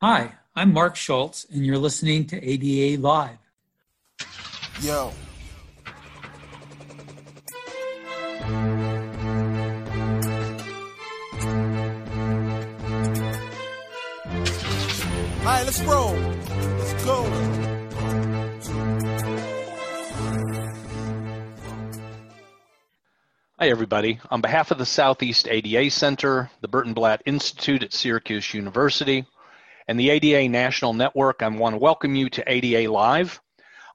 Hi, 0.00 0.34
I'm 0.54 0.72
Mark 0.72 0.94
Schultz, 0.94 1.44
and 1.52 1.66
you're 1.66 1.76
listening 1.76 2.24
to 2.26 2.40
ADA 2.40 3.02
Live. 3.02 3.36
Yo. 4.80 4.96
All 4.96 5.12
right, 15.44 15.64
let's 15.64 15.82
roll. 15.82 16.12
Let's 16.12 17.04
go. 17.04 17.24
Hi, 23.58 23.68
everybody. 23.68 24.20
On 24.30 24.40
behalf 24.40 24.70
of 24.70 24.78
the 24.78 24.86
Southeast 24.86 25.48
ADA 25.48 25.90
Center, 25.90 26.52
the 26.60 26.68
Burton 26.68 26.94
Blatt 26.94 27.20
Institute 27.26 27.82
at 27.82 27.92
Syracuse 27.92 28.54
University, 28.54 29.26
and 29.88 29.98
the 29.98 30.10
ADA 30.10 30.48
National 30.50 30.92
Network, 30.92 31.42
I 31.42 31.48
want 31.48 31.72
to 31.72 31.78
welcome 31.78 32.14
you 32.14 32.28
to 32.30 32.44
ADA 32.46 32.92
Live. 32.92 33.40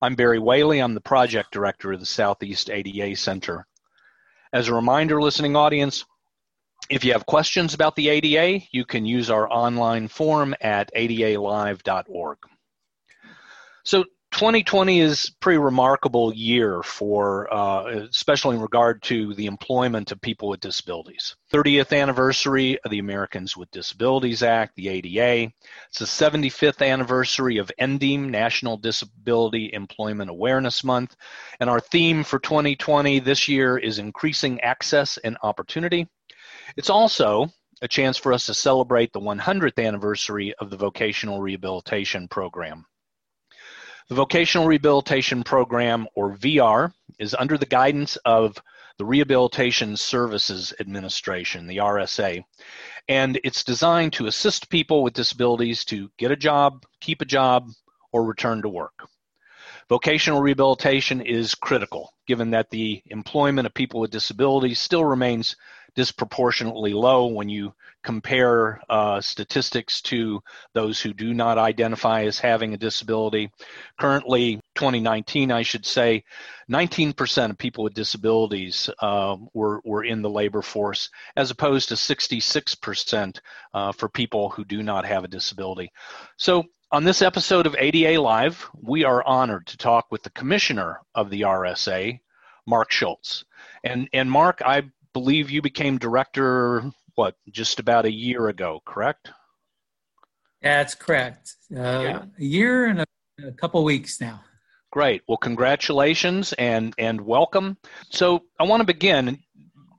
I'm 0.01 0.15
Barry 0.15 0.39
Whaley. 0.39 0.79
I'm 0.79 0.95
the 0.95 1.01
project 1.01 1.51
director 1.51 1.93
of 1.93 1.99
the 1.99 2.05
Southeast 2.07 2.71
ADA 2.71 3.15
Center. 3.15 3.67
As 4.51 4.67
a 4.67 4.73
reminder, 4.73 5.21
listening 5.21 5.55
audience, 5.55 6.03
if 6.89 7.05
you 7.05 7.13
have 7.13 7.27
questions 7.27 7.75
about 7.75 7.95
the 7.95 8.09
ADA, 8.09 8.65
you 8.71 8.85
can 8.85 9.05
use 9.05 9.29
our 9.29 9.49
online 9.51 10.07
form 10.07 10.55
at 10.59 10.91
adalive.org. 10.95 12.37
So 13.83 14.05
2020 14.33 14.99
is 14.99 15.29
a 15.29 15.39
pretty 15.41 15.59
remarkable 15.59 16.33
year 16.33 16.81
for, 16.81 17.53
uh, 17.53 17.85
especially 18.09 18.55
in 18.55 18.61
regard 18.63 18.99
to 19.03 19.35
the 19.35 19.45
employment 19.45 20.11
of 20.11 20.19
people 20.21 20.49
with 20.49 20.59
disabilities. 20.59 21.35
30th 21.53 21.95
anniversary 21.95 22.79
of 22.83 22.89
the 22.89 22.97
Americans 22.97 23.55
with 23.55 23.69
Disabilities 23.69 24.41
Act, 24.41 24.75
the 24.75 24.89
ADA. 24.89 25.53
It's 25.87 25.99
the 25.99 26.05
75th 26.05 26.83
anniversary 26.83 27.57
of 27.57 27.71
NDEAM, 27.79 28.29
National 28.29 28.75
Disability 28.75 29.71
Employment 29.71 30.31
Awareness 30.31 30.83
Month. 30.83 31.15
And 31.59 31.69
our 31.69 31.79
theme 31.79 32.23
for 32.23 32.39
2020 32.39 33.19
this 33.19 33.47
year 33.47 33.77
is 33.77 33.99
increasing 33.99 34.59
access 34.61 35.19
and 35.19 35.37
opportunity. 35.43 36.07
It's 36.75 36.89
also 36.89 37.49
a 37.83 37.87
chance 37.87 38.17
for 38.17 38.33
us 38.33 38.47
to 38.47 38.55
celebrate 38.55 39.13
the 39.13 39.19
100th 39.19 39.85
anniversary 39.85 40.55
of 40.57 40.71
the 40.71 40.77
Vocational 40.77 41.39
Rehabilitation 41.39 42.27
Program. 42.27 42.87
The 44.09 44.15
Vocational 44.15 44.67
Rehabilitation 44.67 45.43
Program, 45.43 46.07
or 46.13 46.35
VR, 46.35 46.93
is 47.19 47.33
under 47.33 47.57
the 47.57 47.65
guidance 47.65 48.17
of 48.25 48.61
the 48.97 49.05
Rehabilitation 49.05 49.95
Services 49.95 50.73
Administration, 50.79 51.67
the 51.67 51.77
RSA, 51.77 52.43
and 53.07 53.39
it's 53.45 53.63
designed 53.63 54.13
to 54.13 54.27
assist 54.27 54.69
people 54.69 55.03
with 55.03 55.13
disabilities 55.13 55.85
to 55.85 56.11
get 56.17 56.31
a 56.31 56.35
job, 56.35 56.85
keep 56.99 57.21
a 57.21 57.25
job, 57.25 57.69
or 58.11 58.25
return 58.25 58.61
to 58.61 58.69
work. 58.69 59.07
Vocational 59.87 60.41
rehabilitation 60.41 61.21
is 61.21 61.55
critical, 61.55 62.13
given 62.27 62.51
that 62.51 62.69
the 62.69 63.01
employment 63.05 63.65
of 63.65 63.73
people 63.73 64.01
with 64.01 64.11
disabilities 64.11 64.79
still 64.79 65.05
remains 65.05 65.55
disproportionately 65.95 66.93
low 66.93 67.27
when 67.27 67.49
you 67.49 67.73
compare 68.03 68.81
uh, 68.89 69.21
statistics 69.21 70.01
to 70.01 70.41
those 70.73 70.99
who 70.99 71.13
do 71.13 71.33
not 71.33 71.57
identify 71.57 72.23
as 72.23 72.37
having 72.37 72.73
a 72.73 72.77
disability. 72.77 73.49
Currently, 73.99 74.59
2019, 74.75 75.51
I 75.51 75.63
should 75.63 75.85
say, 75.85 76.23
19% 76.69 77.49
of 77.49 77.57
people 77.57 77.83
with 77.83 77.93
disabilities 77.93 78.89
uh, 78.99 79.37
were, 79.53 79.81
were 79.85 80.03
in 80.03 80.21
the 80.21 80.29
labor 80.29 80.61
force, 80.61 81.09
as 81.35 81.51
opposed 81.51 81.89
to 81.89 81.95
66% 81.95 83.39
uh, 83.73 83.91
for 83.91 84.09
people 84.09 84.49
who 84.49 84.65
do 84.65 84.83
not 84.83 85.05
have 85.05 85.23
a 85.23 85.29
disability. 85.29 85.91
So, 86.37 86.65
on 86.91 87.03
this 87.03 87.23
episode 87.23 87.65
of 87.65 87.75
ADA 87.79 88.21
Live, 88.21 88.69
we 88.79 89.03
are 89.03 89.25
honored 89.25 89.65
to 89.67 89.77
talk 89.77 90.11
with 90.11 90.21
the 90.21 90.29
commissioner 90.29 90.99
of 91.15 91.31
the 91.31 91.41
RSA, 91.41 92.19
Mark 92.67 92.91
Schultz. 92.91 93.45
And, 93.83 94.07
and 94.13 94.29
Mark, 94.29 94.61
I 94.63 94.83
believe 95.13 95.49
you 95.49 95.61
became 95.61 95.97
director, 95.97 96.83
what, 97.15 97.35
just 97.51 97.79
about 97.79 98.05
a 98.05 98.11
year 98.11 98.47
ago, 98.47 98.81
correct? 98.85 99.29
That's 100.61 100.95
correct. 100.95 101.53
Uh, 101.71 101.79
Yeah. 101.79 102.23
A 102.39 102.43
year 102.43 102.85
and 102.85 103.01
a, 103.01 103.05
a 103.47 103.51
couple 103.51 103.83
weeks 103.83 104.19
now. 104.21 104.41
Great. 104.91 105.23
Well, 105.27 105.37
congratulations 105.37 106.53
and 106.53 106.93
and 106.99 107.19
welcome. 107.21 107.77
So 108.11 108.43
I 108.59 108.63
want 108.63 108.81
to 108.81 108.85
begin. 108.85 109.39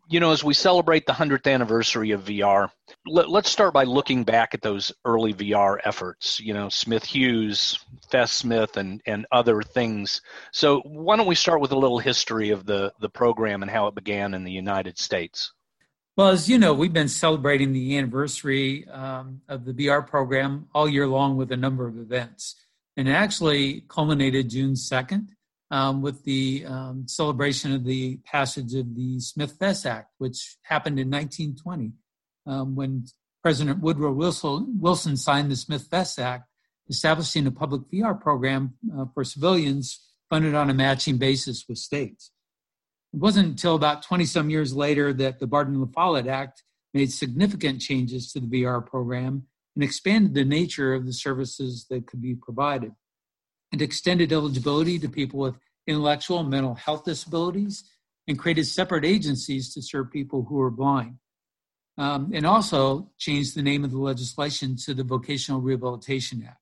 You 0.09 0.21
know, 0.21 0.31
as 0.33 0.45
we 0.45 0.55
celebrate 0.55 1.07
the 1.07 1.13
hundredth 1.13 1.47
anniversary 1.47 2.13
of 2.13 2.27
VR, 2.27 2.71
let, 3.07 3.29
let's 3.29 3.51
start 3.51 3.75
by 3.75 3.85
looking 3.85 4.25
back 4.25 4.55
at 4.55 4.63
those 4.63 4.93
early 5.05 5.35
VR 5.35 5.79
efforts. 5.85 6.41
You 6.41 6.55
know, 6.55 6.69
Smith 6.69 7.05
Hughes, 7.05 7.79
Fess 8.11 8.33
Smith, 8.33 8.77
and 8.77 9.03
and 9.07 9.27
other 9.31 9.63
things. 9.63 10.23
So 10.53 10.81
why 10.81 11.17
don't 11.17 11.27
we 11.27 11.35
start 11.35 11.61
with 11.61 11.73
a 11.73 11.79
little 11.79 11.99
history 11.99 12.51
of 12.51 12.67
the 12.67 12.93
the 13.01 13.09
program 13.11 13.63
and 13.63 13.71
how 13.71 13.87
it 13.89 13.95
began 13.95 14.35
in 14.35 14.45
the 14.45 14.53
United 14.53 14.99
States? 14.99 15.53
Well, 16.17 16.29
as 16.29 16.49
you 16.49 16.59
know, 16.59 16.73
we've 16.73 16.93
been 16.93 17.09
celebrating 17.09 17.73
the 17.73 17.99
anniversary 17.99 18.87
um, 18.89 19.41
of 19.49 19.65
the 19.65 19.73
VR 19.73 20.07
program 20.07 20.69
all 20.73 20.89
year 20.89 21.09
long 21.09 21.37
with 21.37 21.51
a 21.51 21.57
number 21.57 21.89
of 21.89 21.99
events. 21.99 22.55
And 22.97 23.09
it 23.09 23.13
actually 23.13 23.81
culminated 23.89 24.51
June 24.51 24.75
2nd 24.75 25.27
um, 25.73 26.03
with 26.03 26.23
the 26.23 26.67
um, 26.69 27.09
celebration 27.09 27.73
of 27.73 27.85
the 27.85 28.19
passage 28.19 28.75
of 28.75 28.95
the 28.95 29.19
Smith 29.19 29.57
Fess 29.59 29.85
Act, 29.85 30.13
which 30.19 30.57
happened 30.63 31.01
in 31.01 31.11
1920 31.11 31.95
um, 32.47 32.75
when 32.75 33.07
President 33.43 33.81
Woodrow 33.81 34.13
Wilson, 34.13 34.79
Wilson 34.81 35.17
signed 35.17 35.51
the 35.51 35.57
Smith 35.57 35.87
Fess 35.91 36.19
Act, 36.19 36.49
establishing 36.89 37.47
a 37.47 37.51
public 37.51 37.83
VR 37.93 38.19
program 38.19 38.75
uh, 38.97 39.07
for 39.15 39.25
civilians 39.25 40.01
funded 40.31 40.55
on 40.55 40.71
a 40.71 40.75
matching 40.75 41.19
basis 41.19 41.65
with 41.69 41.79
states. 41.79 42.31
It 43.13 43.21
wasn't 43.21 43.49
until 43.49 43.75
about 43.75 44.03
20 44.03 44.25
some 44.25 44.51
years 44.51 44.75
later 44.75 45.13
that 45.13 45.39
the 45.39 45.47
Barden 45.47 45.81
La 45.81 46.17
Act 46.17 46.63
made 46.93 47.13
significant 47.13 47.81
changes 47.81 48.33
to 48.33 48.41
the 48.41 48.47
VR 48.47 48.85
program 48.85 49.45
and 49.75 49.85
expanded 49.85 50.35
the 50.35 50.45
nature 50.45 50.95
of 50.95 51.07
the 51.07 51.13
services 51.13 51.87
that 51.91 52.07
could 52.07 52.23
be 52.23 52.35
provided. 52.35 52.93
It 53.73 53.83
extended 53.83 54.33
eligibility 54.33 54.99
to 55.01 55.09
people 55.09 55.41
with 55.41 55.57
intellectual 55.87 56.41
and 56.41 56.51
mental 56.51 56.75
health 56.75 57.05
disabilities 57.05 57.85
and 58.27 58.39
created 58.39 58.67
separate 58.67 59.05
agencies 59.05 59.75
to 59.75 59.83
serve 59.83 60.11
people 60.11 60.45
who 60.49 60.61
are 60.61 60.71
blind. 60.71 61.17
Um, 61.97 62.33
and 62.35 62.45
also 62.45 63.13
changed 63.19 63.55
the 63.55 63.63
name 63.63 63.85
of 63.85 63.93
the 63.93 63.99
legislation 63.99 64.75
to 64.79 64.95
the 64.95 65.05
Vocational 65.05 65.61
Rehabilitation 65.61 66.43
Act. 66.43 66.59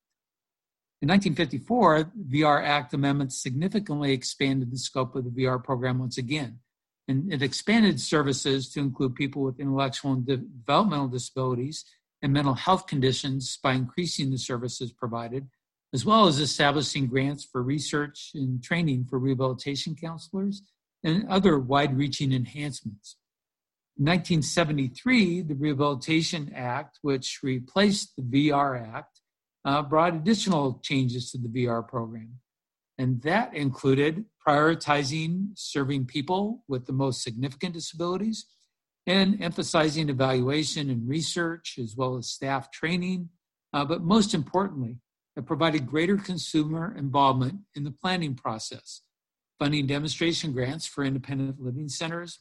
In 1.00 1.08
1954, 1.08 2.12
VR 2.30 2.62
Act 2.62 2.94
amendments 2.94 3.42
significantly 3.42 4.12
expanded 4.12 4.70
the 4.70 4.78
scope 4.78 5.16
of 5.16 5.24
the 5.24 5.30
VR 5.30 5.62
program 5.62 5.98
once 5.98 6.16
again. 6.16 6.60
And 7.08 7.32
it 7.32 7.42
expanded 7.42 8.00
services 8.00 8.68
to 8.70 8.80
include 8.80 9.16
people 9.16 9.42
with 9.42 9.58
intellectual 9.58 10.12
and 10.12 10.24
de- 10.24 10.36
developmental 10.36 11.08
disabilities 11.08 11.84
and 12.22 12.32
mental 12.32 12.54
health 12.54 12.86
conditions 12.86 13.58
by 13.60 13.72
increasing 13.72 14.30
the 14.30 14.38
services 14.38 14.92
provided, 14.92 15.48
as 15.92 16.04
well 16.04 16.28
as 16.28 16.38
establishing 16.38 17.08
grants 17.08 17.44
for 17.44 17.64
research 17.64 18.30
and 18.34 18.62
training 18.62 19.06
for 19.10 19.18
rehabilitation 19.18 19.96
counselors 19.96 20.62
and 21.02 21.28
other 21.28 21.58
wide 21.58 21.98
reaching 21.98 22.32
enhancements. 22.32 23.16
In 24.02 24.06
1973, 24.06 25.42
the 25.42 25.54
Rehabilitation 25.54 26.52
Act, 26.56 26.98
which 27.02 27.38
replaced 27.40 28.16
the 28.16 28.22
VR 28.22 28.96
Act, 28.96 29.20
uh, 29.64 29.80
brought 29.80 30.16
additional 30.16 30.80
changes 30.82 31.30
to 31.30 31.38
the 31.38 31.46
VR 31.46 31.86
program. 31.86 32.40
And 32.98 33.22
that 33.22 33.54
included 33.54 34.24
prioritizing 34.44 35.50
serving 35.54 36.06
people 36.06 36.64
with 36.66 36.86
the 36.86 36.92
most 36.92 37.22
significant 37.22 37.74
disabilities 37.74 38.46
and 39.06 39.40
emphasizing 39.40 40.08
evaluation 40.08 40.90
and 40.90 41.08
research 41.08 41.78
as 41.80 41.94
well 41.96 42.16
as 42.16 42.28
staff 42.28 42.72
training. 42.72 43.28
Uh, 43.72 43.84
but 43.84 44.02
most 44.02 44.34
importantly, 44.34 44.96
it 45.36 45.46
provided 45.46 45.86
greater 45.86 46.16
consumer 46.16 46.92
involvement 46.98 47.60
in 47.76 47.84
the 47.84 47.92
planning 47.92 48.34
process, 48.34 49.02
funding 49.60 49.86
demonstration 49.86 50.52
grants 50.52 50.88
for 50.88 51.04
independent 51.04 51.62
living 51.62 51.88
centers. 51.88 52.40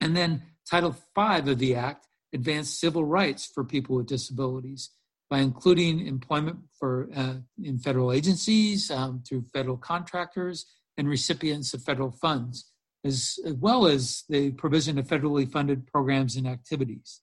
And 0.00 0.16
then 0.16 0.42
Title 0.68 0.90
V 0.90 1.50
of 1.50 1.58
the 1.58 1.74
Act 1.74 2.06
advanced 2.32 2.80
civil 2.80 3.04
rights 3.04 3.50
for 3.52 3.64
people 3.64 3.96
with 3.96 4.06
disabilities 4.06 4.90
by 5.28 5.38
including 5.38 6.06
employment 6.06 6.58
for 6.78 7.08
uh, 7.16 7.36
in 7.62 7.78
federal 7.78 8.12
agencies 8.12 8.90
um, 8.90 9.22
through 9.26 9.44
federal 9.52 9.78
contractors 9.78 10.66
and 10.98 11.08
recipients 11.08 11.72
of 11.72 11.82
federal 11.82 12.10
funds, 12.10 12.70
as, 13.04 13.38
as 13.46 13.54
well 13.54 13.86
as 13.86 14.24
the 14.28 14.50
provision 14.52 14.98
of 14.98 15.06
federally 15.06 15.50
funded 15.50 15.86
programs 15.86 16.36
and 16.36 16.46
activities. 16.46 17.22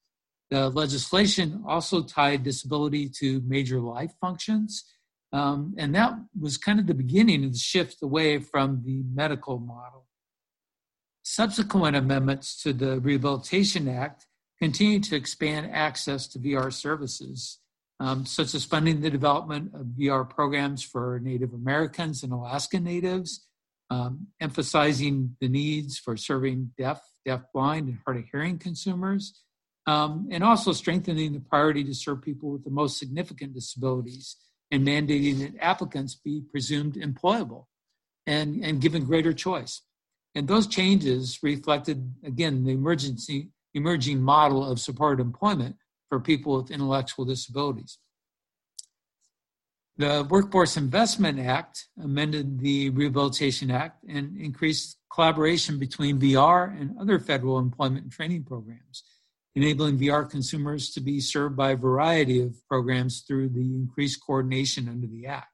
The 0.50 0.70
legislation 0.70 1.64
also 1.68 2.02
tied 2.02 2.42
disability 2.42 3.10
to 3.20 3.44
major 3.46 3.80
life 3.80 4.14
functions, 4.20 4.84
um, 5.32 5.76
and 5.78 5.94
that 5.94 6.14
was 6.40 6.58
kind 6.58 6.80
of 6.80 6.88
the 6.88 6.96
beginning 6.96 7.46
of 7.46 7.52
the 7.54 7.60
shift 7.60 8.02
away 8.02 8.40
from 8.40 8.82
the 8.84 9.04
medical 9.14 9.60
model. 9.60 10.08
Subsequent 11.24 11.96
amendments 11.96 12.62
to 12.64 12.74
the 12.74 13.00
Rehabilitation 13.00 13.88
Act 13.88 14.26
continue 14.60 15.00
to 15.00 15.16
expand 15.16 15.70
access 15.72 16.28
to 16.28 16.40
VR 16.40 16.72
services 16.74 17.60
um, 18.00 18.26
such 18.26 18.54
as 18.54 18.64
funding 18.64 19.02
the 19.02 19.10
development 19.10 19.74
of 19.74 19.88
VR 19.88 20.30
programs 20.30 20.84
for 20.84 21.20
Native 21.22 21.54
Americans 21.54 22.24
and 22.24 22.32
Alaska 22.32 22.80
Natives, 22.80 23.46
um, 23.90 24.28
emphasizing 24.40 25.36
the 25.42 25.50
needs 25.50 25.98
for 25.98 26.16
serving 26.16 26.72
deaf, 26.78 27.02
deaf-blind, 27.26 27.90
and 27.90 27.98
hard-of-hearing 28.06 28.58
consumers, 28.58 29.42
um, 29.86 30.28
and 30.32 30.44
also 30.44 30.72
strengthening 30.72 31.34
the 31.34 31.40
priority 31.40 31.84
to 31.84 31.94
serve 31.94 32.22
people 32.22 32.52
with 32.52 32.64
the 32.64 32.70
most 32.70 32.98
significant 32.98 33.54
disabilities 33.54 34.38
and 34.72 34.88
mandating 34.88 35.40
that 35.40 35.62
applicants 35.62 36.16
be 36.16 36.42
presumed 36.42 36.94
employable 36.94 37.66
and, 38.28 38.64
and 38.64 38.80
given 38.80 39.04
greater 39.04 39.34
choice. 39.34 39.82
And 40.36 40.48
those 40.48 40.68
changes 40.68 41.40
reflected, 41.42 42.14
again, 42.24 42.64
the 42.64 42.72
emergency, 42.72 43.50
emerging 43.74 44.22
model 44.22 44.70
of 44.70 44.80
supported 44.80 45.22
employment 45.22 45.76
for 46.10 46.20
people 46.20 46.62
with 46.62 46.72
intellectual 46.72 47.26
disabilities. 47.26 47.98
The 49.98 50.26
Workforce 50.30 50.78
Investment 50.78 51.40
Act 51.40 51.88
amended 52.02 52.60
the 52.60 52.90
Rehabilitation 52.92 53.70
Act 53.70 54.04
and 54.08 54.38
increased 54.38 54.98
collaboration 55.12 55.78
between 55.78 56.20
VR 56.20 56.80
and 56.80 56.98
other 56.98 57.20
federal 57.20 57.60
employment 57.60 58.04
and 58.04 58.12
training 58.12 58.46
programs, 58.46 59.04
enabling 59.56 59.98
VR 59.98 60.30
consumers 60.30 60.92
to 60.92 61.02
be 61.02 61.20
served 61.20 61.58
by 61.58 61.72
a 61.72 61.76
variety 61.76 62.40
of 62.40 62.56
programs 62.70 63.22
through 63.28 63.50
the 63.50 63.76
increased 63.76 64.22
coordination 64.26 64.88
under 64.88 65.08
the 65.08 65.26
Act. 65.26 65.52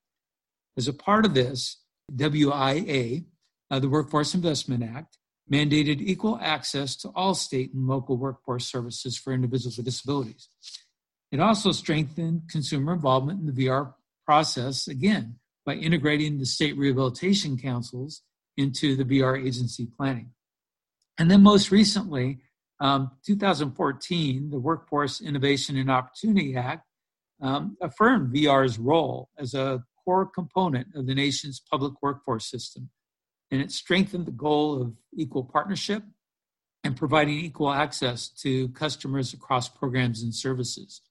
As 0.77 0.87
a 0.87 0.93
part 0.93 1.25
of 1.25 1.33
this, 1.33 1.81
WIA, 2.13 3.25
uh, 3.71 3.79
the 3.79 3.89
Workforce 3.89 4.33
Investment 4.33 4.83
Act, 4.83 5.17
mandated 5.51 6.01
equal 6.01 6.39
access 6.41 6.95
to 6.97 7.09
all 7.09 7.35
state 7.35 7.73
and 7.73 7.87
local 7.87 8.17
workforce 8.17 8.65
services 8.65 9.17
for 9.17 9.33
individuals 9.33 9.77
with 9.77 9.85
disabilities. 9.85 10.49
It 11.31 11.39
also 11.39 11.71
strengthened 11.71 12.43
consumer 12.49 12.93
involvement 12.93 13.39
in 13.39 13.53
the 13.53 13.65
VR 13.65 13.93
process, 14.25 14.87
again, 14.87 15.35
by 15.65 15.75
integrating 15.75 16.39
the 16.39 16.45
state 16.45 16.77
rehabilitation 16.77 17.57
councils 17.57 18.21
into 18.57 18.95
the 18.95 19.03
VR 19.03 19.43
agency 19.43 19.87
planning. 19.97 20.31
And 21.17 21.29
then 21.29 21.43
most 21.43 21.71
recently, 21.71 22.39
um, 22.79 23.11
2014, 23.25 24.49
the 24.49 24.59
Workforce 24.59 25.21
Innovation 25.21 25.77
and 25.77 25.89
Opportunity 25.89 26.55
Act 26.55 26.85
um, 27.41 27.77
affirmed 27.81 28.33
VR's 28.33 28.77
role 28.77 29.29
as 29.37 29.53
a 29.53 29.83
core 30.03 30.25
component 30.25 30.87
of 30.95 31.07
the 31.07 31.15
nation's 31.15 31.59
public 31.59 31.93
workforce 32.01 32.49
system 32.49 32.89
and 33.55 33.63
it 33.63 33.71
strengthened 33.71 34.25
the 34.25 34.31
goal 34.31 34.81
of 34.81 34.93
equal 35.15 35.45
partnership 35.45 36.03
and 36.83 36.97
providing 36.97 37.39
equal 37.39 37.71
access 37.71 38.27
to 38.27 38.67
customers 38.69 39.33
across 39.33 39.69
programs 39.69 40.21
and 40.23 40.35
services. 40.35 41.01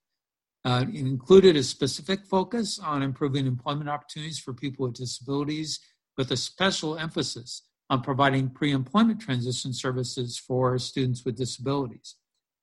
Uh, 0.62 0.84
it 0.92 0.94
included 0.94 1.56
a 1.56 1.62
specific 1.62 2.26
focus 2.26 2.78
on 2.78 3.02
improving 3.02 3.46
employment 3.46 3.88
opportunities 3.88 4.38
for 4.38 4.52
people 4.52 4.86
with 4.86 4.94
disabilities, 4.94 5.80
with 6.18 6.30
a 6.30 6.36
special 6.36 6.98
emphasis 6.98 7.62
on 7.88 8.02
providing 8.02 8.50
pre 8.50 8.72
employment 8.72 9.20
transition 9.20 9.72
services 9.72 10.38
for 10.38 10.78
students 10.78 11.24
with 11.24 11.36
disabilities. 11.36 12.16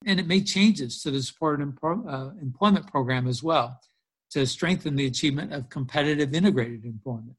And 0.06 0.19
it 0.19 0.27
made 0.27 0.45
changes 0.45 1.01
to 1.01 1.10
the 1.10 1.24
supported 1.24 1.74
uh, 1.84 2.30
employment 2.39 2.86
program 2.86 3.27
as 3.27 3.42
well 3.42 3.80
to 4.30 4.45
strengthen 4.45 4.95
the 4.95 5.07
achievement 5.07 5.54
of 5.54 5.69
competitive 5.69 6.36
integrated 6.36 6.86
employment. 6.86 7.36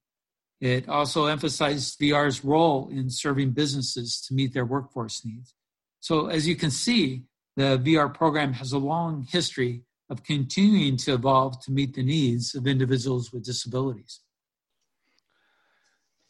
It 0.63 0.89
also 0.89 1.27
emphasized 1.27 1.99
VR's 1.99 2.45
role 2.45 2.89
in 2.89 3.11
serving 3.11 3.51
businesses 3.51 4.21
to 4.29 4.35
meet 4.35 4.55
their 4.55 4.65
workforce 4.65 5.25
needs. 5.25 5.55
So, 5.99 6.29
as 6.29 6.47
you 6.47 6.55
can 6.55 6.71
see, 6.71 7.25
the 7.57 7.81
VR 7.85 8.15
program 8.15 8.53
has 8.53 8.71
a 8.71 8.79
long 8.79 9.27
history 9.29 9.83
of 10.09 10.23
continuing 10.23 10.97
to 10.99 11.15
evolve 11.15 11.61
to 11.65 11.73
meet 11.73 11.95
the 11.95 12.05
needs 12.05 12.55
of 12.55 12.69
individuals 12.69 13.33
with 13.33 13.45
disabilities. 13.45 14.21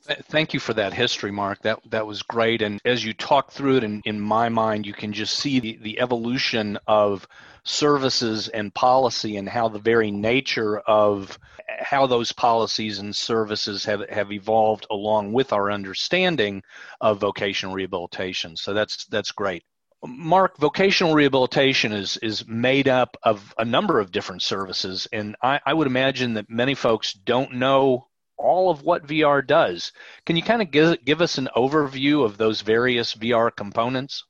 Thank 0.04 0.52
you 0.52 0.58
for 0.58 0.74
that 0.74 0.92
history, 0.92 1.30
Mark. 1.30 1.62
That 1.62 1.78
that 1.90 2.06
was 2.06 2.22
great. 2.22 2.60
And 2.60 2.80
as 2.84 3.04
you 3.04 3.12
talk 3.14 3.52
through 3.52 3.78
it, 3.78 3.84
in, 3.84 4.02
in 4.04 4.20
my 4.20 4.48
mind, 4.48 4.84
you 4.84 4.92
can 4.92 5.12
just 5.12 5.38
see 5.38 5.60
the, 5.60 5.78
the 5.80 6.00
evolution 6.00 6.76
of 6.88 7.26
services 7.64 8.48
and 8.48 8.74
policy 8.74 9.36
and 9.36 9.48
how 9.48 9.68
the 9.68 9.78
very 9.78 10.10
nature 10.10 10.78
of 10.80 11.38
how 11.78 12.06
those 12.06 12.32
policies 12.32 12.98
and 12.98 13.14
services 13.14 13.84
have, 13.84 14.08
have 14.10 14.32
evolved 14.32 14.86
along 14.90 15.32
with 15.32 15.52
our 15.52 15.70
understanding 15.70 16.62
of 17.00 17.20
vocational 17.20 17.74
rehabilitation. 17.74 18.56
So 18.56 18.74
that's 18.74 19.04
that's 19.06 19.30
great. 19.30 19.62
Mark, 20.04 20.56
vocational 20.58 21.14
rehabilitation 21.14 21.92
is 21.92 22.16
is 22.16 22.44
made 22.48 22.88
up 22.88 23.16
of 23.22 23.54
a 23.56 23.64
number 23.64 24.00
of 24.00 24.10
different 24.10 24.42
services, 24.42 25.06
and 25.12 25.36
I, 25.40 25.60
I 25.64 25.72
would 25.74 25.86
imagine 25.86 26.34
that 26.34 26.50
many 26.50 26.74
folks 26.74 27.12
don't 27.12 27.54
know 27.54 28.08
all 28.36 28.70
of 28.70 28.82
what 28.82 29.06
VR 29.06 29.46
does. 29.46 29.92
Can 30.26 30.36
you 30.36 30.42
kind 30.42 30.62
of 30.62 30.70
give, 30.70 31.04
give 31.04 31.20
us 31.20 31.38
an 31.38 31.48
overview 31.56 32.24
of 32.24 32.38
those 32.38 32.60
various 32.60 33.14
VR 33.14 33.54
components? 33.54 34.24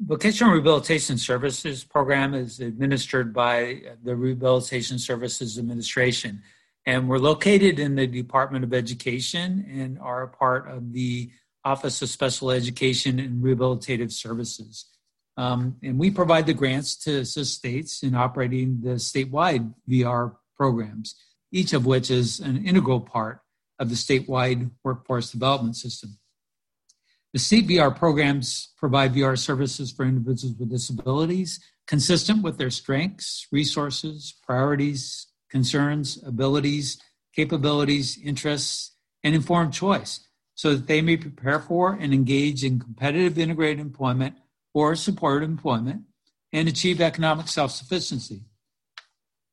Vocational 0.00 0.54
Rehabilitation 0.54 1.18
Services 1.18 1.84
program 1.84 2.32
is 2.32 2.60
administered 2.60 3.34
by 3.34 3.82
the 4.02 4.16
Rehabilitation 4.16 4.98
Services 4.98 5.58
Administration. 5.58 6.42
And 6.86 7.08
we're 7.08 7.18
located 7.18 7.78
in 7.78 7.96
the 7.96 8.06
Department 8.06 8.64
of 8.64 8.72
Education 8.72 9.66
and 9.70 9.98
are 9.98 10.22
a 10.22 10.28
part 10.28 10.70
of 10.70 10.92
the 10.92 11.30
Office 11.64 12.00
of 12.00 12.08
Special 12.08 12.50
Education 12.50 13.18
and 13.18 13.44
Rehabilitative 13.44 14.10
Services. 14.10 14.86
Um, 15.36 15.76
and 15.82 15.98
we 15.98 16.10
provide 16.10 16.46
the 16.46 16.54
grants 16.54 16.96
to 17.04 17.18
assist 17.18 17.54
states 17.54 18.02
in 18.02 18.14
operating 18.14 18.80
the 18.80 18.94
statewide 18.94 19.72
VR 19.88 20.36
programs, 20.56 21.14
each 21.52 21.72
of 21.72 21.86
which 21.86 22.10
is 22.10 22.40
an 22.40 22.64
integral 22.64 23.00
part 23.00 23.40
of 23.78 23.88
the 23.88 23.94
statewide 23.94 24.70
workforce 24.84 25.30
development 25.30 25.76
system. 25.76 26.18
The 27.32 27.38
state 27.38 27.68
VR 27.68 27.96
programs 27.96 28.72
provide 28.76 29.14
VR 29.14 29.38
services 29.38 29.92
for 29.92 30.04
individuals 30.04 30.56
with 30.58 30.70
disabilities 30.70 31.60
consistent 31.86 32.42
with 32.42 32.58
their 32.58 32.70
strengths, 32.70 33.46
resources, 33.50 34.34
priorities, 34.44 35.26
concerns, 35.48 36.22
abilities, 36.24 37.00
capabilities, 37.34 38.18
interests, 38.22 38.96
and 39.22 39.34
informed 39.34 39.72
choice 39.72 40.20
so 40.54 40.74
that 40.74 40.86
they 40.86 41.00
may 41.00 41.16
prepare 41.16 41.60
for 41.60 41.94
and 41.94 42.12
engage 42.12 42.64
in 42.64 42.78
competitive 42.78 43.38
integrated 43.38 43.80
employment 43.80 44.36
or 44.74 44.94
supported 44.94 45.48
employment 45.48 46.02
and 46.52 46.68
achieve 46.68 47.00
economic 47.00 47.48
self 47.48 47.70
sufficiency. 47.70 48.42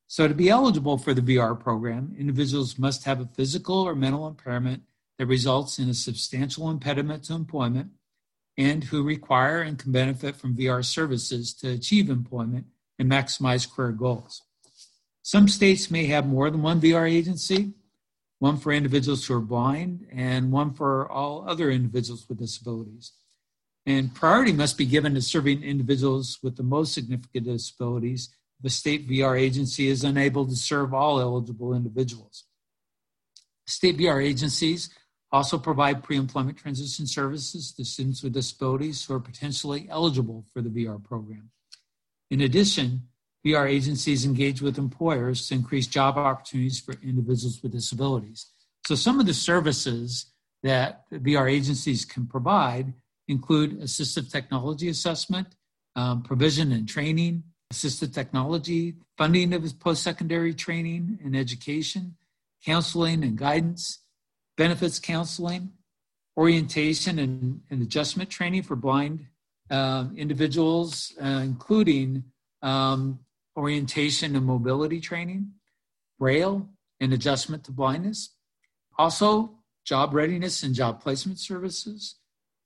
So, 0.07 0.27
to 0.27 0.33
be 0.33 0.49
eligible 0.49 0.97
for 0.97 1.13
the 1.13 1.21
VR 1.21 1.59
program, 1.59 2.15
individuals 2.17 2.79
must 2.79 3.03
have 3.03 3.19
a 3.19 3.25
physical 3.25 3.81
or 3.81 3.93
mental 3.93 4.27
impairment 4.27 4.83
that 5.17 5.25
results 5.25 5.79
in 5.79 5.89
a 5.89 5.93
substantial 5.93 6.69
impediment 6.69 7.25
to 7.25 7.33
employment 7.33 7.91
and 8.57 8.85
who 8.85 9.03
require 9.03 9.61
and 9.61 9.77
can 9.77 9.91
benefit 9.91 10.35
from 10.35 10.55
VR 10.55 10.83
services 10.83 11.53
to 11.55 11.69
achieve 11.69 12.09
employment 12.09 12.67
and 12.97 13.11
maximize 13.11 13.69
career 13.69 13.91
goals. 13.91 14.41
Some 15.21 15.47
states 15.47 15.91
may 15.91 16.05
have 16.05 16.25
more 16.25 16.49
than 16.49 16.61
one 16.61 16.79
VR 16.79 17.09
agency, 17.09 17.73
one 18.39 18.57
for 18.57 18.71
individuals 18.71 19.25
who 19.25 19.35
are 19.35 19.41
blind 19.41 20.07
and 20.11 20.51
one 20.51 20.73
for 20.73 21.11
all 21.11 21.43
other 21.47 21.69
individuals 21.69 22.27
with 22.29 22.39
disabilities. 22.39 23.11
And 23.85 24.13
priority 24.13 24.53
must 24.53 24.77
be 24.77 24.85
given 24.85 25.13
to 25.15 25.21
serving 25.21 25.63
individuals 25.63 26.39
with 26.41 26.55
the 26.55 26.63
most 26.63 26.93
significant 26.93 27.45
disabilities. 27.45 28.29
The 28.61 28.69
state 28.69 29.07
VR 29.07 29.39
agency 29.39 29.87
is 29.87 30.03
unable 30.03 30.45
to 30.47 30.55
serve 30.55 30.93
all 30.93 31.19
eligible 31.19 31.73
individuals. 31.73 32.45
State 33.67 33.97
VR 33.97 34.23
agencies 34.23 34.89
also 35.31 35.57
provide 35.57 36.03
pre 36.03 36.17
employment 36.17 36.57
transition 36.57 37.05
services 37.05 37.71
to 37.73 37.85
students 37.85 38.23
with 38.23 38.33
disabilities 38.33 39.03
who 39.05 39.13
are 39.13 39.19
potentially 39.19 39.87
eligible 39.89 40.45
for 40.53 40.61
the 40.61 40.69
VR 40.69 41.03
program. 41.03 41.49
In 42.31 42.41
addition, 42.41 43.03
VR 43.45 43.69
agencies 43.69 44.25
engage 44.25 44.61
with 44.61 44.77
employers 44.77 45.47
to 45.47 45.55
increase 45.55 45.87
job 45.87 46.17
opportunities 46.17 46.79
for 46.79 46.95
individuals 47.03 47.61
with 47.61 47.71
disabilities. 47.71 48.47
So, 48.85 48.95
some 48.95 49.19
of 49.19 49.25
the 49.25 49.33
services 49.33 50.33
that 50.63 51.03
VR 51.11 51.51
agencies 51.51 52.05
can 52.05 52.25
provide 52.25 52.93
include 53.27 53.81
assistive 53.81 54.31
technology 54.31 54.89
assessment, 54.89 55.47
um, 55.95 56.23
provision 56.23 56.71
and 56.71 56.87
training, 56.87 57.43
assistive 57.71 58.13
technology, 58.13 58.95
funding 59.17 59.53
of 59.53 59.79
post 59.79 60.03
secondary 60.03 60.53
training 60.53 61.19
and 61.23 61.35
education, 61.35 62.15
counseling 62.65 63.23
and 63.23 63.37
guidance, 63.37 63.99
benefits 64.55 64.99
counseling, 64.99 65.71
orientation 66.37 67.19
and, 67.19 67.61
and 67.69 67.81
adjustment 67.81 68.29
training 68.29 68.63
for 68.63 68.75
blind 68.75 69.25
uh, 69.69 70.05
individuals, 70.15 71.13
uh, 71.21 71.41
including 71.43 72.23
um, 72.61 73.19
orientation 73.57 74.35
and 74.35 74.45
mobility 74.45 74.99
training, 75.01 75.51
braille 76.19 76.69
and 76.99 77.13
adjustment 77.13 77.63
to 77.63 77.71
blindness. 77.71 78.35
Also, 78.97 79.51
job 79.85 80.13
readiness 80.13 80.63
and 80.63 80.73
job 80.73 81.01
placement 81.01 81.39
services, 81.39 82.15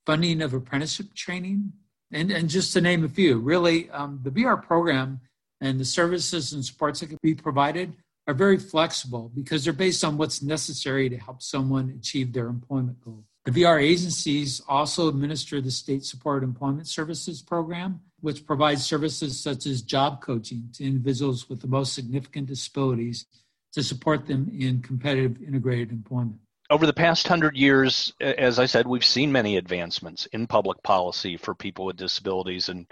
funding 0.06 0.42
of 0.42 0.54
apprenticeship 0.54 1.14
training, 1.14 1.72
and, 2.12 2.32
and 2.32 2.50
just 2.50 2.74
to 2.74 2.82
name 2.82 3.04
a 3.04 3.10
few. 3.10 3.40
Really, 3.40 3.90
um, 3.92 4.20
the 4.24 4.32
VR 4.32 4.62
program 4.62 5.22
And 5.62 5.80
the 5.80 5.86
services 5.86 6.54
and 6.54 6.66
supports 6.66 7.00
that 7.00 7.10
can 7.10 7.20
be 7.22 7.36
provided 7.36 7.94
are 8.28 8.34
very 8.34 8.58
flexible 8.58 9.32
because 9.34 9.64
they're 9.64 9.74
based 9.74 10.04
on 10.04 10.18
what's 10.18 10.42
necessary 10.42 11.08
to 11.10 11.18
help 11.18 11.42
someone 11.42 11.94
achieve 11.98 12.34
their 12.34 12.48
employment 12.48 13.00
goal. 13.04 13.24
The 13.46 13.52
VR 13.52 13.82
agencies 13.82 14.62
also 14.68 15.08
administer 15.08 15.62
the 15.62 15.72
State 15.72 16.04
Supported 16.06 16.46
Employment 16.46 16.88
Services 16.88 17.42
Program, 17.42 18.02
which 18.20 18.46
provides 18.46 18.86
services 18.86 19.40
such 19.40 19.66
as 19.66 19.82
job 19.82 20.22
coaching 20.22 20.70
to 20.74 20.84
individuals 20.84 21.50
with 21.50 21.62
the 21.62 21.68
most 21.68 21.94
significant 21.94 22.48
disabilities 22.48 23.26
to 23.74 23.82
support 23.82 24.28
them 24.28 24.52
in 24.56 24.82
competitive 24.82 25.42
integrated 25.42 25.92
employment. 25.92 26.40
Over 26.72 26.86
the 26.86 26.94
past 26.94 27.28
hundred 27.28 27.58
years, 27.58 28.14
as 28.22 28.58
I 28.58 28.66
said, 28.66 28.88
we've 28.88 29.04
seen 29.04 29.30
many 29.30 29.58
advancements 29.58 30.26
in 30.28 30.48
public 30.48 30.82
policy 30.84 31.36
for 31.36 31.54
people 31.54 31.84
with 31.84 31.98
disabilities 31.98 32.70
and 32.70 32.86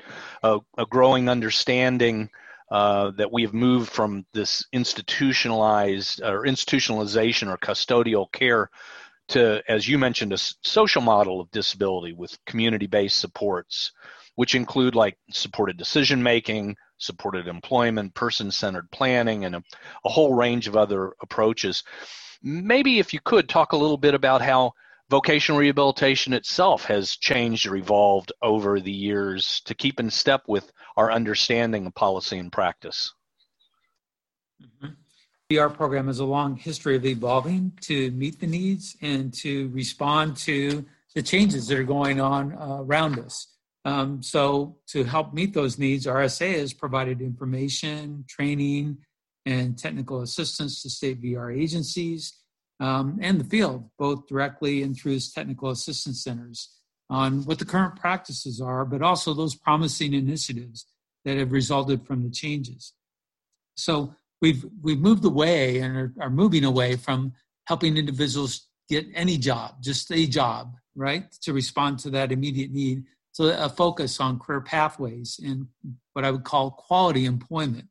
a, 0.43 0.59
a 0.77 0.85
growing 0.85 1.29
understanding 1.29 2.29
uh, 2.69 3.11
that 3.11 3.31
we 3.31 3.41
have 3.43 3.53
moved 3.53 3.89
from 3.89 4.25
this 4.33 4.65
institutionalized 4.73 6.21
or 6.21 6.43
institutionalization 6.43 7.47
or 7.47 7.57
custodial 7.57 8.29
care 8.33 8.69
to, 9.29 9.63
as 9.69 9.87
you 9.87 9.97
mentioned, 9.97 10.33
a 10.33 10.37
social 10.61 11.01
model 11.01 11.39
of 11.39 11.49
disability 11.51 12.11
with 12.11 12.37
community-based 12.45 13.17
supports, 13.17 13.93
which 14.35 14.55
include 14.55 14.93
like 14.93 15.17
supported 15.31 15.77
decision 15.77 16.21
making, 16.21 16.75
supported 16.97 17.47
employment, 17.47 18.13
person-centered 18.13 18.91
planning, 18.91 19.45
and 19.45 19.55
a, 19.55 19.63
a 20.03 20.09
whole 20.09 20.33
range 20.33 20.67
of 20.67 20.75
other 20.75 21.13
approaches. 21.21 21.83
Maybe 22.41 22.99
if 22.99 23.13
you 23.13 23.19
could 23.23 23.49
talk 23.49 23.73
a 23.73 23.77
little 23.77 23.97
bit 23.97 24.13
about 24.13 24.41
how 24.41 24.73
vocational 25.09 25.59
rehabilitation 25.59 26.33
itself 26.33 26.85
has 26.85 27.15
changed 27.15 27.65
or 27.67 27.75
evolved 27.75 28.31
over 28.41 28.79
the 28.79 28.91
years 28.91 29.61
to 29.65 29.73
keep 29.73 29.99
in 29.99 30.09
step 30.09 30.43
with 30.47 30.71
our 30.95 31.11
understanding 31.11 31.85
of 31.85 31.95
policy 31.95 32.37
and 32.37 32.51
practice. 32.51 33.13
Mm-hmm. 34.61 34.93
VR 35.51 35.73
program 35.73 36.07
has 36.07 36.19
a 36.19 36.25
long 36.25 36.55
history 36.55 36.95
of 36.95 37.05
evolving 37.05 37.71
to 37.81 38.11
meet 38.11 38.39
the 38.39 38.45
needs 38.45 38.95
and 39.01 39.33
to 39.33 39.69
respond 39.69 40.37
to 40.37 40.85
the 41.15 41.23
changes 41.23 41.67
that 41.67 41.79
are 41.79 41.83
going 41.83 42.21
on 42.21 42.53
uh, 42.53 42.77
around 42.81 43.17
us. 43.17 43.47
Um, 43.83 44.21
so, 44.21 44.77
to 44.89 45.03
help 45.03 45.33
meet 45.33 45.53
those 45.53 45.79
needs, 45.79 46.05
RSA 46.05 46.59
has 46.59 46.73
provided 46.73 47.21
information, 47.21 48.25
training, 48.27 48.97
and 49.49 49.77
technical 49.77 50.21
assistance 50.21 50.83
to 50.83 50.89
state 50.89 51.21
VR 51.21 51.57
agencies 51.57 52.33
um, 52.79 53.17
and 53.19 53.39
the 53.39 53.43
field, 53.43 53.89
both 53.97 54.27
directly 54.27 54.83
and 54.83 54.95
through 54.95 55.13
its 55.13 55.31
technical 55.31 55.71
assistance 55.71 56.23
centers, 56.23 56.69
on 57.09 57.43
what 57.45 57.57
the 57.57 57.65
current 57.65 57.95
practices 57.95 58.61
are, 58.61 58.85
but 58.85 59.01
also 59.01 59.33
those 59.33 59.55
promising 59.55 60.13
initiatives 60.13 60.85
that 61.25 61.37
have 61.37 61.51
resulted 61.51 62.05
from 62.05 62.23
the 62.23 62.29
changes. 62.29 62.93
So 63.75 64.13
we've 64.39 64.63
we've 64.81 64.99
moved 64.99 65.25
away 65.25 65.79
and 65.79 65.97
are, 65.97 66.13
are 66.21 66.29
moving 66.29 66.63
away 66.63 66.95
from 66.95 67.33
helping 67.65 67.97
individuals 67.97 68.67
get 68.87 69.07
any 69.15 69.37
job, 69.37 69.81
just 69.81 70.11
a 70.11 70.27
job, 70.27 70.75
right, 70.95 71.31
to 71.41 71.53
respond 71.53 71.99
to 71.99 72.11
that 72.11 72.31
immediate 72.31 72.71
need. 72.71 73.03
So 73.31 73.45
a 73.45 73.69
focus 73.69 74.19
on 74.19 74.39
career 74.39 74.61
pathways 74.61 75.39
and 75.43 75.67
what 76.13 76.23
I 76.23 76.31
would 76.31 76.43
call 76.43 76.71
quality 76.71 77.25
employment 77.25 77.87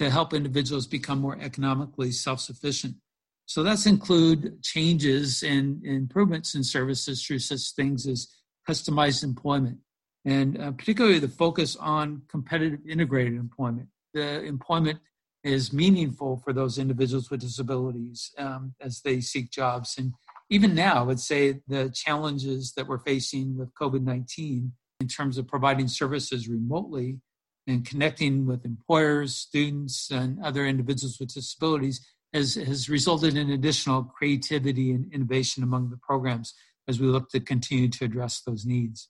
to 0.00 0.08
help 0.08 0.32
individuals 0.32 0.86
become 0.86 1.20
more 1.20 1.36
economically 1.42 2.10
self-sufficient. 2.10 2.94
So 3.44 3.62
that's 3.62 3.84
include 3.84 4.62
changes 4.62 5.42
and 5.42 5.84
improvements 5.84 6.54
in 6.54 6.64
services 6.64 7.22
through 7.22 7.40
such 7.40 7.72
things 7.72 8.06
as 8.06 8.26
customized 8.66 9.22
employment, 9.22 9.76
and 10.24 10.58
uh, 10.58 10.70
particularly 10.72 11.18
the 11.18 11.28
focus 11.28 11.76
on 11.76 12.22
competitive 12.28 12.80
integrated 12.88 13.34
employment. 13.34 13.88
The 14.14 14.42
employment 14.42 15.00
is 15.44 15.70
meaningful 15.70 16.40
for 16.42 16.54
those 16.54 16.78
individuals 16.78 17.30
with 17.30 17.40
disabilities 17.40 18.30
um, 18.38 18.74
as 18.80 19.02
they 19.02 19.20
seek 19.20 19.50
jobs. 19.50 19.98
And 19.98 20.14
even 20.48 20.74
now, 20.74 20.94
I 21.00 21.02
would 21.02 21.20
say 21.20 21.60
the 21.68 21.90
challenges 21.90 22.72
that 22.72 22.88
we're 22.88 23.00
facing 23.00 23.58
with 23.58 23.74
COVID 23.74 24.02
19 24.02 24.72
in 25.00 25.08
terms 25.08 25.36
of 25.36 25.46
providing 25.46 25.88
services 25.88 26.48
remotely 26.48 27.20
and 27.66 27.86
connecting 27.86 28.46
with 28.46 28.64
employers, 28.64 29.36
students, 29.36 30.10
and 30.10 30.42
other 30.42 30.66
individuals 30.66 31.18
with 31.20 31.34
disabilities 31.34 32.06
has, 32.32 32.54
has 32.54 32.88
resulted 32.88 33.36
in 33.36 33.50
additional 33.50 34.04
creativity 34.04 34.92
and 34.92 35.12
innovation 35.12 35.62
among 35.62 35.90
the 35.90 35.96
programs 35.98 36.54
as 36.88 37.00
we 37.00 37.06
look 37.06 37.28
to 37.30 37.40
continue 37.40 37.88
to 37.88 38.04
address 38.04 38.40
those 38.40 38.64
needs. 38.64 39.08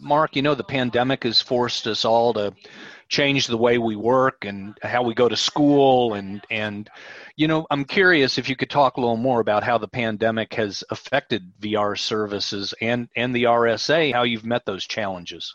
Mark, 0.00 0.34
you 0.34 0.42
know, 0.42 0.54
the 0.54 0.64
pandemic 0.64 1.22
has 1.22 1.40
forced 1.40 1.86
us 1.86 2.04
all 2.04 2.34
to 2.34 2.52
change 3.08 3.46
the 3.46 3.56
way 3.56 3.78
we 3.78 3.94
work 3.94 4.44
and 4.44 4.76
how 4.82 5.02
we 5.02 5.14
go 5.14 5.28
to 5.28 5.36
school. 5.36 6.14
And, 6.14 6.44
and, 6.50 6.90
you 7.36 7.46
know, 7.46 7.66
I'm 7.70 7.84
curious 7.84 8.36
if 8.36 8.48
you 8.48 8.56
could 8.56 8.70
talk 8.70 8.96
a 8.96 9.00
little 9.00 9.16
more 9.16 9.40
about 9.40 9.62
how 9.62 9.78
the 9.78 9.88
pandemic 9.88 10.54
has 10.54 10.82
affected 10.90 11.52
VR 11.60 11.96
services 11.96 12.74
and, 12.80 13.08
and 13.14 13.34
the 13.34 13.44
RSA, 13.44 14.12
how 14.12 14.24
you've 14.24 14.44
met 14.44 14.66
those 14.66 14.86
challenges. 14.86 15.54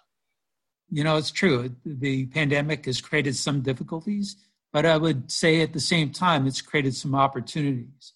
You 0.91 1.05
know, 1.05 1.15
it's 1.15 1.31
true. 1.31 1.73
The 1.85 2.25
pandemic 2.27 2.85
has 2.85 2.99
created 2.99 3.37
some 3.37 3.61
difficulties, 3.61 4.35
but 4.73 4.85
I 4.85 4.97
would 4.97 5.31
say 5.31 5.61
at 5.61 5.71
the 5.71 5.79
same 5.79 6.11
time, 6.11 6.45
it's 6.45 6.61
created 6.61 6.95
some 6.95 7.15
opportunities. 7.15 8.13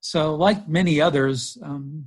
So, 0.00 0.34
like 0.34 0.68
many 0.68 1.00
others, 1.00 1.56
um, 1.62 2.06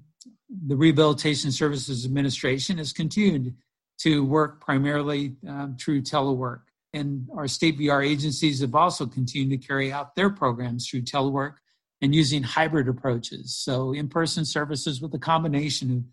the 0.68 0.76
Rehabilitation 0.76 1.52
Services 1.52 2.06
Administration 2.06 2.78
has 2.78 2.94
continued 2.94 3.56
to 4.02 4.24
work 4.24 4.62
primarily 4.62 5.36
um, 5.48 5.76
through 5.80 6.04
telework. 6.04 6.62
And 6.94 7.28
our 7.36 7.48
state 7.48 7.80
VR 7.80 8.08
agencies 8.08 8.62
have 8.62 8.76
also 8.76 9.08
continued 9.08 9.60
to 9.60 9.68
carry 9.68 9.92
out 9.92 10.16
their 10.16 10.30
programs 10.30 10.88
through 10.88 11.02
telework 11.02 11.56
and 12.02 12.14
using 12.14 12.44
hybrid 12.44 12.88
approaches. 12.88 13.56
So, 13.56 13.92
in 13.94 14.08
person 14.08 14.46
services 14.46 15.02
with 15.02 15.16
a 15.16 15.20
combination 15.20 15.92
of 15.92 16.04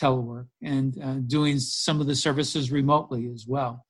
telework 0.00 0.46
and 0.62 1.00
uh, 1.02 1.14
doing 1.26 1.58
some 1.58 2.00
of 2.00 2.06
the 2.06 2.14
services 2.14 2.70
remotely 2.70 3.28
as 3.32 3.46
well. 3.46 3.84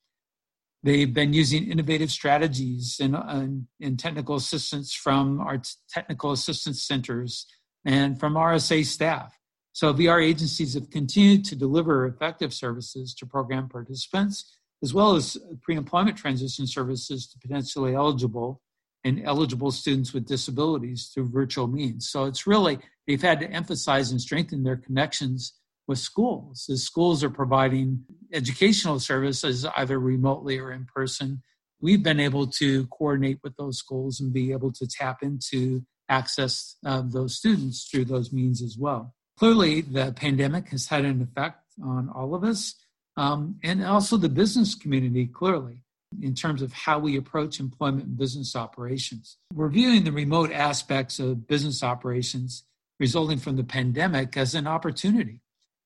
They've 0.82 1.12
been 1.12 1.34
using 1.34 1.70
innovative 1.70 2.10
strategies 2.10 2.98
and, 3.00 3.14
and, 3.14 3.66
and 3.80 3.98
technical 3.98 4.36
assistance 4.36 4.94
from 4.94 5.40
our 5.40 5.58
t- 5.58 5.70
technical 5.90 6.32
assistance 6.32 6.82
centers 6.82 7.46
and 7.84 8.18
from 8.18 8.34
RSA 8.34 8.86
staff. 8.86 9.36
So 9.72 9.92
VR 9.92 10.24
agencies 10.24 10.74
have 10.74 10.90
continued 10.90 11.44
to 11.46 11.56
deliver 11.56 12.06
effective 12.06 12.52
services 12.52 13.14
to 13.14 13.26
program 13.26 13.68
participants, 13.68 14.58
as 14.82 14.94
well 14.94 15.14
as 15.14 15.36
pre-employment 15.62 16.16
transition 16.16 16.66
services 16.66 17.28
to 17.28 17.38
potentially 17.38 17.94
eligible 17.94 18.62
and 19.04 19.22
eligible 19.24 19.70
students 19.70 20.12
with 20.12 20.26
disabilities 20.26 21.10
through 21.12 21.30
virtual 21.30 21.66
means. 21.66 22.10
So 22.10 22.24
it's 22.24 22.46
really, 22.46 22.78
they've 23.06 23.22
had 23.22 23.40
to 23.40 23.50
emphasize 23.50 24.10
and 24.10 24.20
strengthen 24.20 24.62
their 24.62 24.76
connections 24.76 25.54
with 25.90 25.98
schools. 25.98 26.66
The 26.68 26.78
schools 26.78 27.22
are 27.24 27.30
providing 27.30 28.04
educational 28.32 29.00
services 29.00 29.66
either 29.76 29.98
remotely 29.98 30.58
or 30.58 30.72
in 30.72 30.86
person. 30.86 31.42
We've 31.80 32.02
been 32.02 32.20
able 32.20 32.46
to 32.46 32.86
coordinate 32.86 33.40
with 33.42 33.56
those 33.56 33.78
schools 33.78 34.20
and 34.20 34.32
be 34.32 34.52
able 34.52 34.72
to 34.74 34.86
tap 34.86 35.18
into 35.22 35.82
access 36.08 36.76
of 36.84 37.12
those 37.12 37.36
students 37.36 37.88
through 37.88 38.04
those 38.04 38.32
means 38.32 38.62
as 38.62 38.76
well 38.78 39.14
clearly 39.40 39.80
the 39.80 40.12
pandemic 40.12 40.68
has 40.68 40.86
had 40.86 41.04
an 41.04 41.22
effect 41.22 41.64
on 41.82 42.10
all 42.14 42.34
of 42.34 42.44
us 42.44 42.74
um, 43.16 43.58
and 43.64 43.82
also 43.82 44.16
the 44.16 44.28
business 44.28 44.74
community 44.74 45.26
clearly 45.26 45.82
in 46.20 46.34
terms 46.34 46.60
of 46.60 46.72
how 46.72 46.98
we 46.98 47.16
approach 47.16 47.60
employment 47.60 48.04
and 48.04 48.18
business 48.18 48.54
operations 48.54 49.38
we're 49.54 49.68
viewing 49.68 50.04
the 50.04 50.12
remote 50.12 50.52
aspects 50.52 51.18
of 51.18 51.46
business 51.46 51.82
operations 51.82 52.64
resulting 52.98 53.38
from 53.38 53.56
the 53.56 53.64
pandemic 53.64 54.36
as 54.36 54.54
an 54.54 54.66
opportunity 54.66 55.40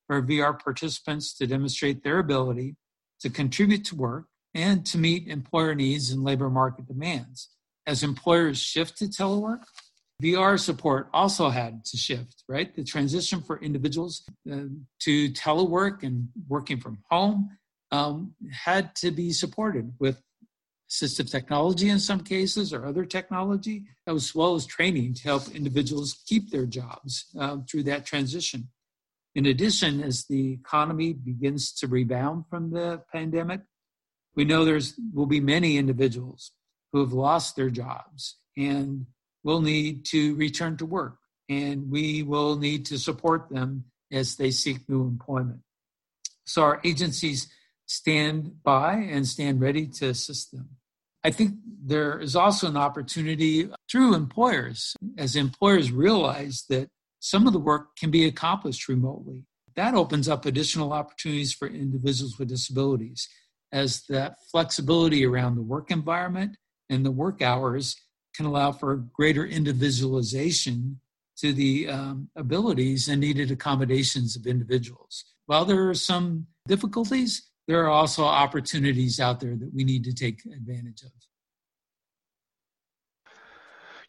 for 0.07 0.21
vr 0.21 0.57
participants 0.61 1.33
to 1.33 1.47
demonstrate 1.47 2.03
their 2.03 2.19
ability 2.19 2.75
to 3.19 3.29
contribute 3.29 3.85
to 3.85 3.95
work 3.95 4.25
and 4.53 4.85
to 4.85 4.97
meet 4.97 5.27
employer 5.27 5.75
needs 5.75 6.11
and 6.11 6.23
labor 6.23 6.49
market 6.49 6.87
demands 6.87 7.49
as 7.87 8.03
employers 8.03 8.57
shift 8.57 8.97
to 8.97 9.05
telework 9.05 9.63
VR 10.23 10.57
support 10.57 11.09
also 11.13 11.49
had 11.49 11.83
to 11.85 11.97
shift, 11.97 12.43
right? 12.47 12.73
The 12.73 12.83
transition 12.83 13.41
for 13.41 13.59
individuals 13.59 14.23
uh, 14.49 14.67
to 15.01 15.29
telework 15.31 16.03
and 16.03 16.29
working 16.47 16.79
from 16.79 16.99
home 17.09 17.49
um, 17.91 18.33
had 18.51 18.95
to 18.97 19.11
be 19.11 19.31
supported 19.31 19.93
with 19.99 20.21
assistive 20.89 21.29
technology 21.29 21.89
in 21.89 21.99
some 21.99 22.21
cases 22.21 22.71
or 22.71 22.85
other 22.85 23.05
technology, 23.05 23.83
as 24.07 24.33
well 24.33 24.55
as 24.55 24.65
training 24.65 25.15
to 25.15 25.23
help 25.23 25.53
individuals 25.53 26.23
keep 26.25 26.49
their 26.49 26.65
jobs 26.65 27.25
uh, 27.37 27.57
through 27.69 27.83
that 27.83 28.05
transition. 28.05 28.69
In 29.35 29.45
addition, 29.45 30.01
as 30.01 30.25
the 30.25 30.53
economy 30.53 31.11
begins 31.11 31.73
to 31.73 31.87
rebound 31.87 32.45
from 32.49 32.71
the 32.71 33.03
pandemic, 33.11 33.61
we 34.33 34.45
know 34.45 34.63
there's 34.63 34.95
will 35.13 35.25
be 35.25 35.41
many 35.41 35.77
individuals 35.77 36.51
who 36.91 37.01
have 37.01 37.13
lost 37.13 37.55
their 37.55 37.69
jobs 37.69 38.37
and 38.57 39.05
will 39.43 39.61
need 39.61 40.05
to 40.05 40.35
return 40.35 40.77
to 40.77 40.85
work 40.85 41.17
and 41.49 41.91
we 41.91 42.23
will 42.23 42.57
need 42.57 42.85
to 42.87 42.97
support 42.97 43.49
them 43.49 43.85
as 44.11 44.35
they 44.37 44.51
seek 44.51 44.87
new 44.89 45.03
employment. 45.03 45.59
So 46.45 46.63
our 46.63 46.81
agencies 46.83 47.47
stand 47.85 48.63
by 48.63 48.93
and 48.95 49.27
stand 49.27 49.61
ready 49.61 49.87
to 49.87 50.09
assist 50.09 50.51
them. 50.51 50.69
I 51.23 51.31
think 51.31 51.55
there 51.83 52.19
is 52.19 52.35
also 52.35 52.67
an 52.67 52.77
opportunity 52.77 53.69
through 53.89 54.15
employers 54.15 54.95
as 55.17 55.35
employers 55.35 55.91
realize 55.91 56.65
that 56.69 56.89
some 57.19 57.47
of 57.47 57.53
the 57.53 57.59
work 57.59 57.95
can 57.97 58.11
be 58.11 58.25
accomplished 58.25 58.87
remotely. 58.87 59.45
That 59.75 59.93
opens 59.93 60.29
up 60.29 60.45
additional 60.45 60.93
opportunities 60.93 61.53
for 61.53 61.67
individuals 61.67 62.39
with 62.39 62.49
disabilities 62.49 63.27
as 63.71 64.03
that 64.07 64.37
flexibility 64.51 65.25
around 65.25 65.55
the 65.55 65.61
work 65.61 65.91
environment 65.91 66.57
and 66.89 67.05
the 67.05 67.11
work 67.11 67.41
hours 67.41 67.95
can 68.35 68.45
allow 68.45 68.71
for 68.71 68.95
greater 69.13 69.45
individualization 69.45 70.99
to 71.37 71.51
the 71.51 71.89
um, 71.89 72.29
abilities 72.35 73.09
and 73.09 73.19
needed 73.19 73.51
accommodations 73.51 74.35
of 74.35 74.47
individuals. 74.47 75.25
While 75.47 75.65
there 75.65 75.89
are 75.89 75.93
some 75.95 76.47
difficulties, 76.67 77.49
there 77.67 77.83
are 77.83 77.89
also 77.89 78.23
opportunities 78.23 79.19
out 79.19 79.39
there 79.39 79.55
that 79.55 79.73
we 79.73 79.83
need 79.83 80.03
to 80.05 80.13
take 80.13 80.45
advantage 80.45 81.01
of. 81.03 81.11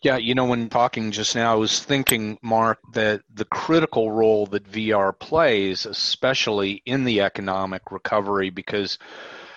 Yeah, 0.06 0.18
you 0.18 0.36
know, 0.36 0.44
when 0.44 0.68
talking 0.68 1.10
just 1.10 1.34
now, 1.34 1.50
I 1.50 1.56
was 1.56 1.80
thinking, 1.80 2.38
Mark, 2.40 2.78
that 2.92 3.22
the 3.34 3.44
critical 3.44 4.12
role 4.12 4.46
that 4.46 4.70
VR 4.70 5.12
plays, 5.18 5.84
especially 5.84 6.80
in 6.86 7.02
the 7.02 7.22
economic 7.22 7.90
recovery, 7.90 8.50
because, 8.50 9.00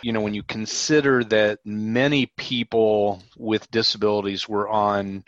you 0.02 0.12
know, 0.12 0.22
when 0.22 0.34
you 0.34 0.42
consider 0.42 1.24
that 1.26 1.60
many 1.64 2.26
people 2.26 3.22
with 3.38 3.70
disabilities 3.70 4.50
were 4.50 4.68
on 4.68 5.24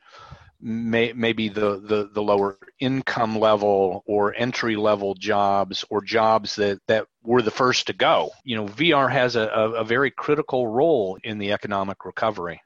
may, 0.60 1.14
maybe 1.14 1.50
the, 1.50 1.80
the, 1.80 2.10
the 2.12 2.24
lower 2.24 2.58
income 2.80 3.38
level 3.38 4.04
or 4.08 4.34
entry 4.36 4.76
level 4.76 5.14
jobs 5.14 5.86
or 5.92 6.02
jobs 6.02 6.56
that, 6.56 6.80
that 6.88 7.06
were 7.22 7.44
the 7.44 7.52
first 7.52 7.86
to 7.86 7.94
go. 7.94 8.32
You 8.44 8.56
know, 8.56 8.66
VR 8.66 9.12
has 9.12 9.36
a, 9.36 9.42
a, 9.42 9.72
a 9.74 9.84
very 9.84 10.10
critical 10.10 10.68
role 10.68 11.20
in 11.24 11.38
the 11.38 11.52
economic 11.52 12.06
recovery. 12.06 12.60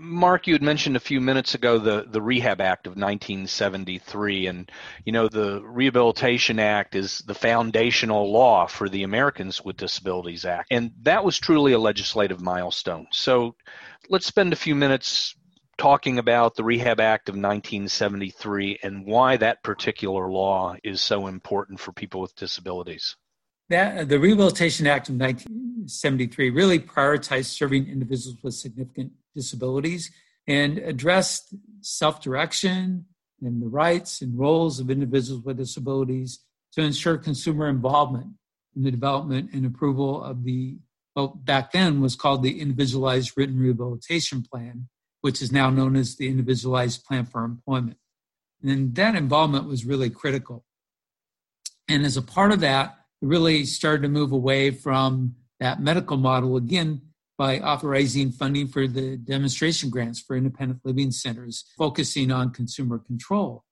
Mark, 0.00 0.46
you 0.46 0.54
had 0.54 0.62
mentioned 0.62 0.96
a 0.96 1.00
few 1.00 1.20
minutes 1.20 1.54
ago 1.54 1.78
the, 1.78 2.06
the 2.08 2.22
Rehab 2.22 2.60
Act 2.60 2.86
of 2.86 2.92
1973, 2.92 4.46
and 4.46 4.72
you 5.04 5.12
know 5.12 5.28
the 5.28 5.62
Rehabilitation 5.62 6.58
Act 6.58 6.94
is 6.94 7.18
the 7.18 7.34
foundational 7.34 8.32
law 8.32 8.66
for 8.66 8.88
the 8.88 9.02
Americans 9.02 9.62
with 9.62 9.76
Disabilities 9.76 10.44
Act, 10.44 10.68
and 10.70 10.92
that 11.02 11.24
was 11.24 11.38
truly 11.38 11.72
a 11.72 11.78
legislative 11.78 12.40
milestone. 12.40 13.06
So, 13.12 13.56
let's 14.08 14.26
spend 14.26 14.52
a 14.52 14.56
few 14.56 14.74
minutes 14.74 15.34
talking 15.76 16.18
about 16.18 16.56
the 16.56 16.64
Rehab 16.64 17.00
Act 17.00 17.28
of 17.28 17.34
1973 17.34 18.80
and 18.82 19.06
why 19.06 19.36
that 19.36 19.62
particular 19.62 20.30
law 20.30 20.76
is 20.82 21.00
so 21.00 21.26
important 21.26 21.80
for 21.80 21.92
people 21.92 22.20
with 22.20 22.34
disabilities. 22.36 23.16
That, 23.70 23.98
uh, 23.98 24.04
the 24.04 24.18
Rehabilitation 24.18 24.88
Act 24.88 25.08
of 25.08 25.14
1973 25.14 26.50
really 26.50 26.80
prioritized 26.80 27.46
serving 27.46 27.86
individuals 27.86 28.36
with 28.42 28.54
significant 28.54 29.12
disabilities 29.34 30.10
and 30.48 30.78
addressed 30.78 31.54
self 31.80 32.20
direction 32.20 33.06
and 33.40 33.62
the 33.62 33.68
rights 33.68 34.22
and 34.22 34.36
roles 34.36 34.80
of 34.80 34.90
individuals 34.90 35.44
with 35.44 35.56
disabilities 35.56 36.40
to 36.72 36.82
ensure 36.82 37.16
consumer 37.16 37.68
involvement 37.68 38.32
in 38.74 38.82
the 38.82 38.90
development 38.90 39.50
and 39.52 39.64
approval 39.64 40.22
of 40.22 40.42
the, 40.42 40.76
well, 41.14 41.28
back 41.28 41.70
then 41.70 42.00
was 42.00 42.16
called 42.16 42.42
the 42.42 42.60
Individualized 42.60 43.32
Written 43.36 43.58
Rehabilitation 43.58 44.42
Plan, 44.42 44.88
which 45.20 45.40
is 45.40 45.52
now 45.52 45.70
known 45.70 45.94
as 45.94 46.16
the 46.16 46.28
Individualized 46.28 47.04
Plan 47.04 47.24
for 47.24 47.44
Employment. 47.44 47.98
And 48.64 48.96
that 48.96 49.14
involvement 49.14 49.68
was 49.68 49.84
really 49.84 50.10
critical. 50.10 50.64
And 51.88 52.04
as 52.04 52.16
a 52.16 52.22
part 52.22 52.50
of 52.50 52.60
that, 52.60 52.99
really 53.20 53.64
started 53.64 54.02
to 54.02 54.08
move 54.08 54.32
away 54.32 54.70
from 54.70 55.34
that 55.58 55.80
medical 55.80 56.16
model 56.16 56.56
again 56.56 57.02
by 57.36 57.58
authorizing 57.58 58.30
funding 58.30 58.68
for 58.68 58.86
the 58.86 59.16
demonstration 59.16 59.88
grants 59.88 60.20
for 60.20 60.36
independent 60.36 60.80
living 60.84 61.10
centers, 61.10 61.64
focusing 61.78 62.30
on 62.30 62.52
consumer 62.52 62.98
control 62.98 63.64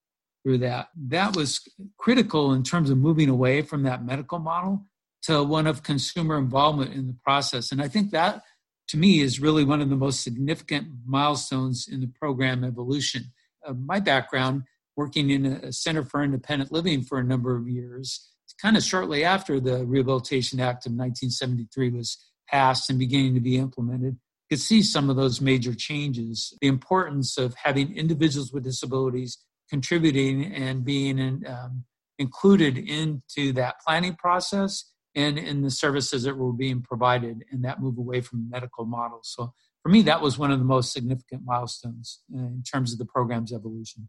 through 0.42 0.58
that. 0.58 0.88
That 0.96 1.36
was 1.36 1.60
critical 1.98 2.52
in 2.52 2.62
terms 2.62 2.90
of 2.90 2.98
moving 2.98 3.28
away 3.28 3.62
from 3.62 3.82
that 3.82 4.04
medical 4.04 4.38
model 4.38 4.84
to 5.22 5.42
one 5.42 5.66
of 5.66 5.82
consumer 5.82 6.38
involvement 6.38 6.94
in 6.94 7.06
the 7.06 7.16
process. 7.24 7.72
And 7.72 7.82
I 7.82 7.88
think 7.88 8.10
that 8.12 8.42
to 8.88 8.96
me 8.96 9.20
is 9.20 9.40
really 9.40 9.64
one 9.64 9.82
of 9.82 9.90
the 9.90 9.96
most 9.96 10.22
significant 10.22 10.88
milestones 11.06 11.86
in 11.86 12.00
the 12.00 12.06
program 12.06 12.64
evolution. 12.64 13.24
Uh, 13.66 13.74
my 13.74 14.00
background, 14.00 14.62
working 14.96 15.30
in 15.30 15.46
a 15.46 15.72
center 15.72 16.04
for 16.04 16.22
independent 16.22 16.72
living 16.72 17.02
for 17.02 17.18
a 17.18 17.24
number 17.24 17.54
of 17.54 17.68
years, 17.68 18.30
kind 18.60 18.76
of 18.76 18.82
shortly 18.82 19.24
after 19.24 19.60
the 19.60 19.84
Rehabilitation 19.86 20.60
Act 20.60 20.86
of 20.86 20.92
1973 20.92 21.90
was 21.90 22.18
passed 22.48 22.90
and 22.90 22.98
beginning 22.98 23.34
to 23.34 23.40
be 23.40 23.56
implemented, 23.56 24.16
could 24.48 24.60
see 24.60 24.82
some 24.82 25.10
of 25.10 25.16
those 25.16 25.40
major 25.40 25.74
changes. 25.74 26.56
The 26.60 26.68
importance 26.68 27.36
of 27.38 27.54
having 27.62 27.94
individuals 27.94 28.52
with 28.52 28.64
disabilities 28.64 29.38
contributing 29.68 30.52
and 30.54 30.84
being 30.84 31.18
in, 31.18 31.46
um, 31.46 31.84
included 32.18 32.78
into 32.78 33.52
that 33.52 33.76
planning 33.86 34.16
process 34.16 34.90
and 35.14 35.38
in 35.38 35.62
the 35.62 35.70
services 35.70 36.22
that 36.22 36.36
were 36.36 36.52
being 36.52 36.82
provided 36.82 37.44
and 37.50 37.64
that 37.64 37.80
move 37.80 37.98
away 37.98 38.20
from 38.20 38.48
medical 38.48 38.86
model. 38.86 39.20
So 39.22 39.52
for 39.82 39.90
me, 39.90 40.02
that 40.02 40.20
was 40.20 40.38
one 40.38 40.50
of 40.50 40.58
the 40.58 40.64
most 40.64 40.92
significant 40.92 41.42
milestones 41.44 42.20
uh, 42.34 42.38
in 42.38 42.62
terms 42.62 42.92
of 42.92 42.98
the 42.98 43.04
program's 43.04 43.52
evolution. 43.52 44.08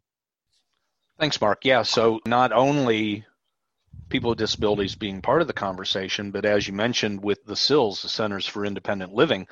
Thanks, 1.19 1.39
Mark. 1.41 1.65
Yeah, 1.65 1.83
so 1.83 2.21
not 2.25 2.53
only 2.53 3.25
people 4.09 4.31
with 4.31 4.39
disabilities 4.39 4.95
being 4.95 5.21
part 5.21 5.41
of 5.41 5.47
the 5.47 5.53
conversation, 5.53 6.31
but 6.31 6.45
as 6.45 6.67
you 6.67 6.73
mentioned 6.73 7.23
with 7.23 7.43
the 7.45 7.55
CILS, 7.55 8.01
the 8.01 8.09
Centers 8.09 8.47
for 8.47 8.65
Independent 8.65 9.13
Living, 9.13 9.47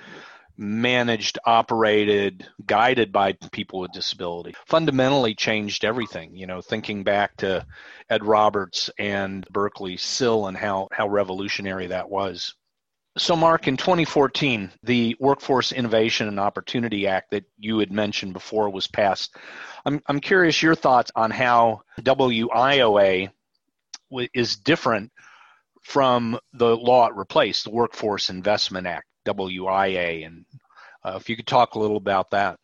managed, 0.58 1.38
operated, 1.45 2.47
guided 2.65 3.12
by 3.12 3.34
people 3.52 3.80
with 3.80 3.91
disability. 3.91 4.56
Fundamentally 4.65 5.36
changed 5.36 5.86
everything. 5.86 6.36
You 6.36 6.47
know, 6.47 6.62
thinking 6.62 7.04
back 7.04 7.38
to 7.38 7.65
Ed 8.10 8.26
Roberts 8.26 8.89
and 8.97 9.47
Berkeley 9.50 9.97
CIL 9.97 10.47
and 10.47 10.58
how, 10.58 10.88
how 10.91 11.08
revolutionary 11.08 11.88
that 11.88 12.10
was. 12.10 12.56
So, 13.17 13.36
Mark, 13.36 13.67
in 13.67 13.78
2014, 13.78 14.71
the 14.84 15.15
Workforce 15.19 15.71
Innovation 15.71 16.28
and 16.28 16.39
Opportunity 16.39 17.08
Act 17.08 17.32
that 17.32 17.45
you 17.58 17.80
had 17.80 17.91
mentioned 17.91 18.34
before 18.34 18.69
was 18.69 18.88
passed. 18.88 19.36
I'm, 19.86 20.04
I'm 20.06 20.19
curious 20.19 20.62
your 20.62 20.76
thoughts 20.76 21.12
on 21.15 21.32
how 21.32 21.82
WIOA 22.02 23.32
is 24.34 24.56
different 24.56 25.12
from 25.84 26.39
the 26.54 26.76
law 26.76 27.08
it 27.08 27.15
replaced, 27.15 27.63
the 27.63 27.72
Workforce 27.72 28.30
Investment 28.30 28.88
Act. 28.88 29.08
WIA, 29.28 30.26
and 30.26 30.46
uh, 31.04 31.17
if 31.20 31.30
you 31.30 31.36
could 31.36 31.48
talk 31.48 31.76
a 31.76 31.80
little 31.80 31.98
about 31.98 32.32
that. 32.32 32.58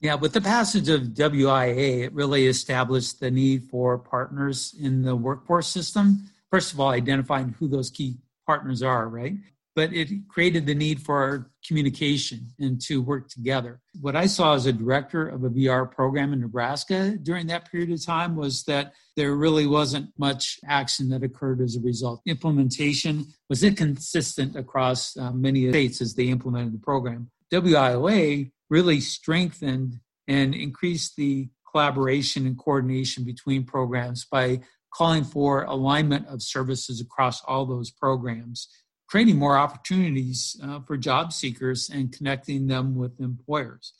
Yeah, 0.00 0.14
with 0.16 0.32
the 0.32 0.40
passage 0.40 0.88
of 0.88 1.02
WIA, 1.02 2.04
it 2.04 2.12
really 2.12 2.46
established 2.46 3.20
the 3.20 3.30
need 3.30 3.64
for 3.70 3.98
partners 3.98 4.74
in 4.80 5.02
the 5.02 5.14
workforce 5.14 5.68
system. 5.68 6.28
First 6.50 6.72
of 6.72 6.80
all, 6.80 6.88
identifying 6.88 7.54
who 7.58 7.68
those 7.68 7.90
key 7.90 8.16
partners 8.46 8.82
are, 8.82 9.08
right? 9.08 9.34
But 9.74 9.92
it 9.92 10.10
created 10.28 10.66
the 10.66 10.74
need 10.74 11.00
for 11.00 11.50
communication 11.66 12.48
and 12.58 12.80
to 12.82 13.00
work 13.00 13.28
together. 13.28 13.80
What 14.00 14.16
I 14.16 14.26
saw 14.26 14.54
as 14.54 14.66
a 14.66 14.72
director 14.72 15.28
of 15.28 15.44
a 15.44 15.50
VR 15.50 15.90
program 15.90 16.32
in 16.32 16.40
Nebraska 16.40 17.16
during 17.22 17.46
that 17.46 17.70
period 17.70 17.90
of 17.90 18.04
time 18.04 18.36
was 18.36 18.64
that 18.64 18.92
there 19.16 19.34
really 19.34 19.66
wasn't 19.66 20.10
much 20.18 20.58
action 20.66 21.08
that 21.10 21.22
occurred 21.22 21.60
as 21.60 21.76
a 21.76 21.80
result. 21.80 22.20
Implementation 22.26 23.26
was 23.48 23.64
inconsistent 23.64 24.56
across 24.56 25.16
uh, 25.16 25.32
many 25.32 25.70
states 25.70 26.00
as 26.00 26.14
they 26.14 26.24
implemented 26.24 26.74
the 26.74 26.78
program. 26.78 27.30
WIOA 27.52 28.50
really 28.70 29.00
strengthened 29.00 30.00
and 30.28 30.54
increased 30.54 31.16
the 31.16 31.48
collaboration 31.70 32.46
and 32.46 32.58
coordination 32.58 33.24
between 33.24 33.64
programs 33.64 34.26
by 34.30 34.60
calling 34.94 35.24
for 35.24 35.64
alignment 35.64 36.26
of 36.28 36.42
services 36.42 37.00
across 37.00 37.42
all 37.44 37.64
those 37.64 37.90
programs 37.90 38.68
creating 39.12 39.36
more 39.36 39.58
opportunities 39.58 40.58
uh, 40.64 40.80
for 40.80 40.96
job 40.96 41.34
seekers 41.34 41.90
and 41.90 42.16
connecting 42.16 42.66
them 42.66 42.94
with 42.94 43.20
employers. 43.20 43.92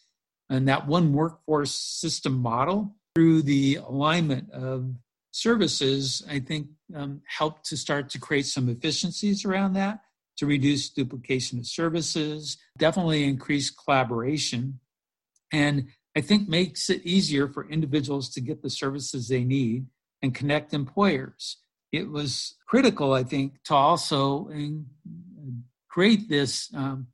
And 0.48 0.66
that 0.68 0.86
one 0.86 1.12
workforce 1.12 1.74
system 1.74 2.32
model 2.40 2.96
through 3.14 3.42
the 3.42 3.74
alignment 3.74 4.50
of 4.52 4.94
services, 5.30 6.22
I 6.30 6.38
think, 6.40 6.68
um, 6.96 7.20
helped 7.26 7.66
to 7.66 7.76
start 7.76 8.08
to 8.08 8.18
create 8.18 8.46
some 8.46 8.70
efficiencies 8.70 9.44
around 9.44 9.74
that 9.74 10.00
to 10.38 10.46
reduce 10.46 10.88
duplication 10.88 11.58
of 11.58 11.66
services, 11.66 12.56
definitely 12.78 13.24
increase 13.24 13.68
collaboration, 13.68 14.80
and 15.52 15.88
I 16.16 16.22
think 16.22 16.48
makes 16.48 16.88
it 16.88 17.04
easier 17.04 17.48
for 17.48 17.68
individuals 17.68 18.30
to 18.30 18.40
get 18.40 18.62
the 18.62 18.70
services 18.70 19.28
they 19.28 19.44
need 19.44 19.88
and 20.22 20.34
connect 20.34 20.72
employers 20.72 21.58
it 21.92 22.10
was 22.10 22.56
critical, 22.66 23.12
I 23.12 23.22
think, 23.22 23.62
to 23.64 23.74
also 23.74 24.50
create 25.88 26.28
this 26.28 26.72
um, 26.74 27.06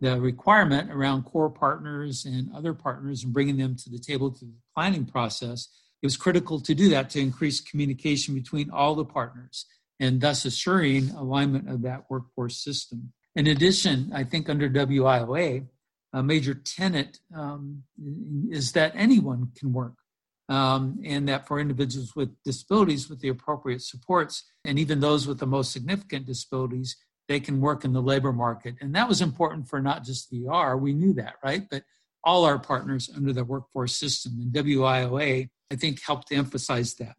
the 0.00 0.20
requirement 0.20 0.90
around 0.92 1.24
core 1.24 1.50
partners 1.50 2.24
and 2.24 2.50
other 2.54 2.72
partners 2.72 3.24
and 3.24 3.32
bringing 3.32 3.56
them 3.56 3.74
to 3.76 3.90
the 3.90 3.98
table 3.98 4.30
to 4.30 4.44
the 4.44 4.52
planning 4.74 5.04
process. 5.04 5.68
It 6.02 6.06
was 6.06 6.16
critical 6.16 6.60
to 6.60 6.74
do 6.74 6.88
that 6.90 7.10
to 7.10 7.20
increase 7.20 7.60
communication 7.60 8.34
between 8.34 8.70
all 8.70 8.94
the 8.94 9.04
partners 9.04 9.66
and 9.98 10.20
thus 10.20 10.44
assuring 10.44 11.10
alignment 11.10 11.68
of 11.68 11.82
that 11.82 12.04
workforce 12.08 12.62
system. 12.62 13.12
In 13.34 13.48
addition, 13.48 14.12
I 14.14 14.22
think 14.22 14.48
under 14.48 14.70
WIOA, 14.70 15.66
a 16.12 16.22
major 16.22 16.54
tenet 16.54 17.18
um, 17.34 17.82
is 18.50 18.72
that 18.72 18.92
anyone 18.94 19.50
can 19.56 19.72
work. 19.72 19.94
Um, 20.48 21.00
and 21.04 21.28
that 21.28 21.46
for 21.46 21.60
individuals 21.60 22.16
with 22.16 22.30
disabilities 22.42 23.10
with 23.10 23.20
the 23.20 23.28
appropriate 23.28 23.82
supports, 23.82 24.44
and 24.64 24.78
even 24.78 25.00
those 25.00 25.26
with 25.26 25.38
the 25.38 25.46
most 25.46 25.72
significant 25.72 26.24
disabilities, 26.24 26.96
they 27.28 27.38
can 27.38 27.60
work 27.60 27.84
in 27.84 27.92
the 27.92 28.00
labor 28.00 28.32
market. 28.32 28.76
And 28.80 28.94
that 28.94 29.08
was 29.08 29.20
important 29.20 29.68
for 29.68 29.80
not 29.80 30.04
just 30.04 30.32
VR, 30.32 30.80
we 30.80 30.94
knew 30.94 31.12
that, 31.14 31.34
right? 31.44 31.64
But 31.70 31.84
all 32.24 32.44
our 32.44 32.58
partners 32.58 33.10
under 33.14 33.32
the 33.32 33.44
workforce 33.44 33.96
system. 33.96 34.38
And 34.40 34.52
WIOA, 34.52 35.48
I 35.70 35.76
think, 35.76 36.02
helped 36.02 36.28
to 36.28 36.34
emphasize 36.34 36.94
that. 36.94 37.16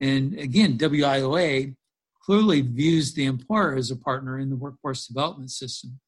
And 0.00 0.34
again, 0.38 0.78
WIOA 0.78 1.76
clearly 2.20 2.60
views 2.60 3.14
the 3.14 3.24
employer 3.24 3.74
as 3.74 3.90
a 3.90 3.96
partner 3.96 4.38
in 4.38 4.50
the 4.50 4.56
workforce 4.56 5.06
development 5.06 5.50
system. 5.50 6.00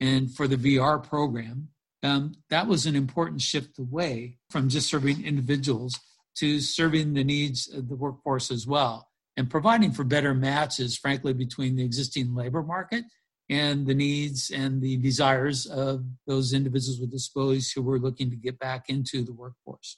And 0.00 0.34
for 0.34 0.48
the 0.48 0.56
VR 0.56 1.02
program, 1.02 1.68
um, 2.02 2.32
that 2.50 2.66
was 2.66 2.86
an 2.86 2.96
important 2.96 3.40
shift 3.40 3.78
away 3.78 4.38
from 4.50 4.68
just 4.68 4.88
serving 4.88 5.24
individuals 5.24 5.98
to 6.36 6.60
serving 6.60 7.14
the 7.14 7.24
needs 7.24 7.72
of 7.72 7.88
the 7.88 7.96
workforce 7.96 8.50
as 8.50 8.66
well 8.66 9.08
and 9.38 9.48
providing 9.48 9.92
for 9.92 10.02
better 10.02 10.34
matches, 10.34 10.98
frankly, 10.98 11.32
between 11.32 11.76
the 11.76 11.84
existing 11.84 12.34
labor 12.34 12.60
market 12.60 13.04
and 13.48 13.86
the 13.86 13.94
needs 13.94 14.50
and 14.50 14.82
the 14.82 14.96
desires 14.96 15.64
of 15.64 16.04
those 16.26 16.52
individuals 16.52 17.00
with 17.00 17.12
disabilities 17.12 17.70
who 17.70 17.80
were 17.80 18.00
looking 18.00 18.30
to 18.30 18.36
get 18.36 18.58
back 18.58 18.88
into 18.88 19.22
the 19.22 19.32
workforce. 19.32 19.96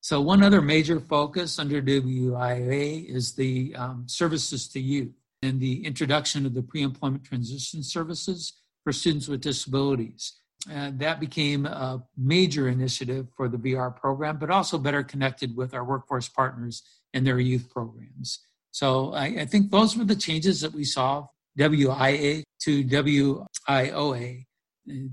So, 0.00 0.20
one 0.20 0.42
other 0.42 0.60
major 0.60 0.98
focus 0.98 1.60
under 1.60 1.80
WIA 1.80 3.08
is 3.08 3.34
the 3.34 3.74
um, 3.76 4.04
services 4.08 4.68
to 4.68 4.80
youth 4.80 5.12
and 5.42 5.60
the 5.60 5.86
introduction 5.86 6.44
of 6.44 6.54
the 6.54 6.62
pre 6.62 6.82
employment 6.82 7.22
transition 7.22 7.84
services 7.84 8.52
for 8.86 8.92
students 8.92 9.26
with 9.26 9.40
disabilities. 9.40 10.34
And 10.70 11.00
that 11.00 11.18
became 11.18 11.66
a 11.66 12.04
major 12.16 12.68
initiative 12.68 13.26
for 13.36 13.48
the 13.48 13.56
VR 13.56 13.94
program, 13.94 14.38
but 14.38 14.48
also 14.48 14.78
better 14.78 15.02
connected 15.02 15.56
with 15.56 15.74
our 15.74 15.82
workforce 15.82 16.28
partners 16.28 16.84
and 17.12 17.26
their 17.26 17.40
youth 17.40 17.68
programs. 17.68 18.38
So 18.70 19.12
I, 19.12 19.24
I 19.40 19.44
think 19.44 19.72
those 19.72 19.96
were 19.96 20.04
the 20.04 20.14
changes 20.14 20.60
that 20.60 20.72
we 20.72 20.84
saw 20.84 21.26
WIA 21.58 22.44
to 22.60 22.84
WIOA 22.84 24.44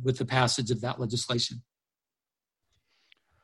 with 0.04 0.20
the 0.20 0.26
passage 0.26 0.70
of 0.70 0.82
that 0.82 1.00
legislation. 1.00 1.64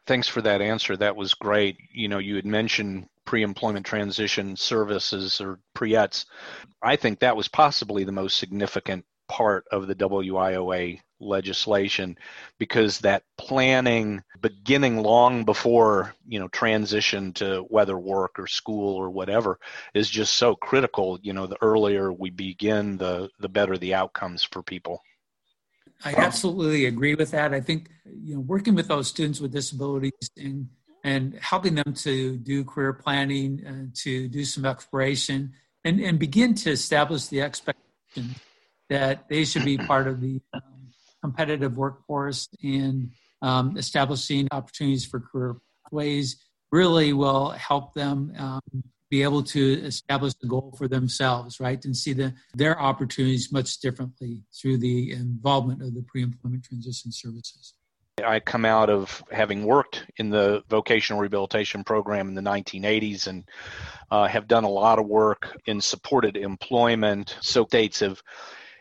Thanks 0.05 0.27
for 0.27 0.43
that 0.43 0.61
answer. 0.61 0.95
That 0.95 1.15
was 1.15 1.33
great. 1.33 1.77
You 1.91 2.07
know, 2.07 2.19
you 2.19 2.35
had 2.35 2.45
mentioned 2.45 3.07
pre-employment 3.25 3.87
transition 3.87 4.55
services 4.55 5.41
or 5.41 5.59
Pre-ETS. 5.73 6.27
I 6.83 6.97
think 6.97 7.19
that 7.19 7.35
was 7.35 7.47
possibly 7.47 8.03
the 8.03 8.11
most 8.11 8.37
significant 8.37 9.05
part 9.29 9.65
of 9.71 9.87
the 9.87 9.95
WIOA 9.95 10.99
legislation 11.21 12.17
because 12.57 12.99
that 12.99 13.23
planning 13.37 14.23
beginning 14.41 14.97
long 14.97 15.43
before 15.43 16.13
you 16.27 16.39
know 16.39 16.47
transition 16.49 17.33
to 17.33 17.65
whether 17.69 17.97
work 17.97 18.39
or 18.39 18.47
school 18.47 18.95
or 18.95 19.09
whatever 19.09 19.59
is 19.93 20.09
just 20.09 20.35
so 20.35 20.55
critical 20.55 21.19
you 21.21 21.33
know 21.33 21.45
the 21.45 21.57
earlier 21.61 22.11
we 22.11 22.29
begin 22.29 22.97
the 22.97 23.29
the 23.39 23.49
better 23.49 23.77
the 23.77 23.93
outcomes 23.93 24.43
for 24.43 24.63
people. 24.63 25.01
I 26.03 26.15
absolutely 26.15 26.85
agree 26.85 27.15
with 27.15 27.31
that. 27.31 27.53
I 27.53 27.59
think 27.59 27.89
you 28.05 28.35
know 28.35 28.41
working 28.41 28.75
with 28.75 28.87
those 28.87 29.07
students 29.07 29.39
with 29.39 29.51
disabilities 29.51 30.31
and 30.37 30.69
and 31.03 31.35
helping 31.41 31.75
them 31.75 31.93
to 31.93 32.37
do 32.37 32.63
career 32.63 32.93
planning 32.93 33.65
uh, 33.65 33.85
to 34.03 34.27
do 34.29 34.45
some 34.45 34.65
exploration 34.65 35.53
and 35.83 35.99
and 35.99 36.17
begin 36.17 36.55
to 36.55 36.71
establish 36.71 37.27
the 37.27 37.41
expectation 37.41 38.35
that 38.89 39.29
they 39.29 39.45
should 39.45 39.65
be 39.65 39.77
part 39.77 40.07
of 40.07 40.21
the 40.21 40.41
um, 40.53 40.61
competitive 41.21 41.77
workforce 41.77 42.47
and 42.63 43.11
um, 43.41 43.77
establishing 43.77 44.47
opportunities 44.51 45.05
for 45.05 45.19
career 45.19 45.55
pathways 45.83 46.43
really 46.71 47.13
will 47.13 47.49
help 47.51 47.93
them 47.93 48.33
um, 48.37 48.83
be 49.09 49.23
able 49.23 49.41
to 49.41 49.73
establish 49.83 50.33
a 50.43 50.47
goal 50.47 50.73
for 50.77 50.87
themselves, 50.87 51.59
right, 51.59 51.83
and 51.83 51.97
see 51.97 52.13
the, 52.13 52.33
their 52.53 52.79
opportunities 52.79 53.51
much 53.51 53.79
differently 53.79 54.43
through 54.53 54.77
the 54.77 55.11
involvement 55.11 55.81
of 55.81 55.95
the 55.95 56.03
pre-employment 56.03 56.63
transition 56.63 57.11
services. 57.11 57.73
I 58.23 58.39
come 58.39 58.65
out 58.65 58.89
of 58.89 59.23
having 59.31 59.65
worked 59.65 60.05
in 60.17 60.29
the 60.29 60.61
vocational 60.69 61.21
rehabilitation 61.21 61.83
program 61.83 62.27
in 62.27 62.35
the 62.35 62.41
1980s 62.41 63.27
and 63.27 63.45
uh, 64.11 64.27
have 64.27 64.47
done 64.47 64.65
a 64.65 64.69
lot 64.69 64.99
of 64.99 65.07
work 65.07 65.57
in 65.65 65.81
supported 65.81 66.35
employment. 66.35 67.37
So 67.41 67.65
states 67.65 68.01
have 68.01 68.21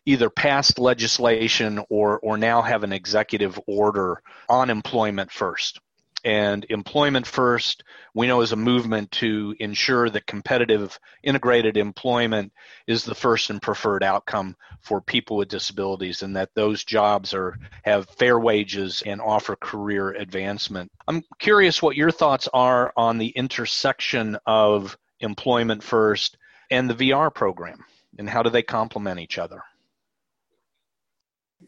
either 0.09 0.31
passed 0.31 0.79
legislation 0.79 1.85
or 1.91 2.19
or 2.21 2.39
now 2.39 2.63
have 2.63 2.83
an 2.83 2.95
executive 2.95 3.61
order 3.67 4.23
on 4.49 4.71
employment 4.71 5.31
first. 5.31 5.81
And 6.25 6.67
employment 6.71 7.27
first, 7.27 7.85
we 8.15 8.27
know 8.27 8.41
is 8.41 8.53
a 8.53 8.57
movement 8.57 9.13
to 9.13 9.55
ensure 9.61 10.09
that 10.09 10.27
competitive 10.27 10.99
integrated 11.23 11.77
employment 11.77 12.53
is 12.87 13.05
the 13.05 13.15
first 13.15 13.51
and 13.51 13.61
preferred 13.61 14.03
outcome 14.03 14.57
for 14.81 15.01
people 15.03 15.37
with 15.37 15.49
disabilities 15.49 16.23
and 16.23 16.37
that 16.37 16.55
those 16.55 16.85
jobs 16.85 17.35
are 17.35 17.59
have 17.85 18.09
fair 18.09 18.39
wages 18.41 19.03
and 19.05 19.21
offer 19.21 19.57
career 19.57 20.11
advancement. 20.11 20.91
I'm 21.07 21.23
curious 21.39 21.83
what 21.83 21.97
your 21.97 22.11
thoughts 22.11 22.49
are 22.53 22.95
on 22.97 23.19
the 23.19 23.29
intersection 23.29 24.39
of 24.47 24.97
employment 25.21 25.83
first 25.83 26.39
and 26.71 26.89
the 26.89 27.11
VR 27.11 27.33
program 27.33 27.85
and 28.19 28.29
how 28.29 28.43
do 28.43 28.49
they 28.51 28.63
complement 28.63 29.21
each 29.21 29.39
other? 29.39 29.63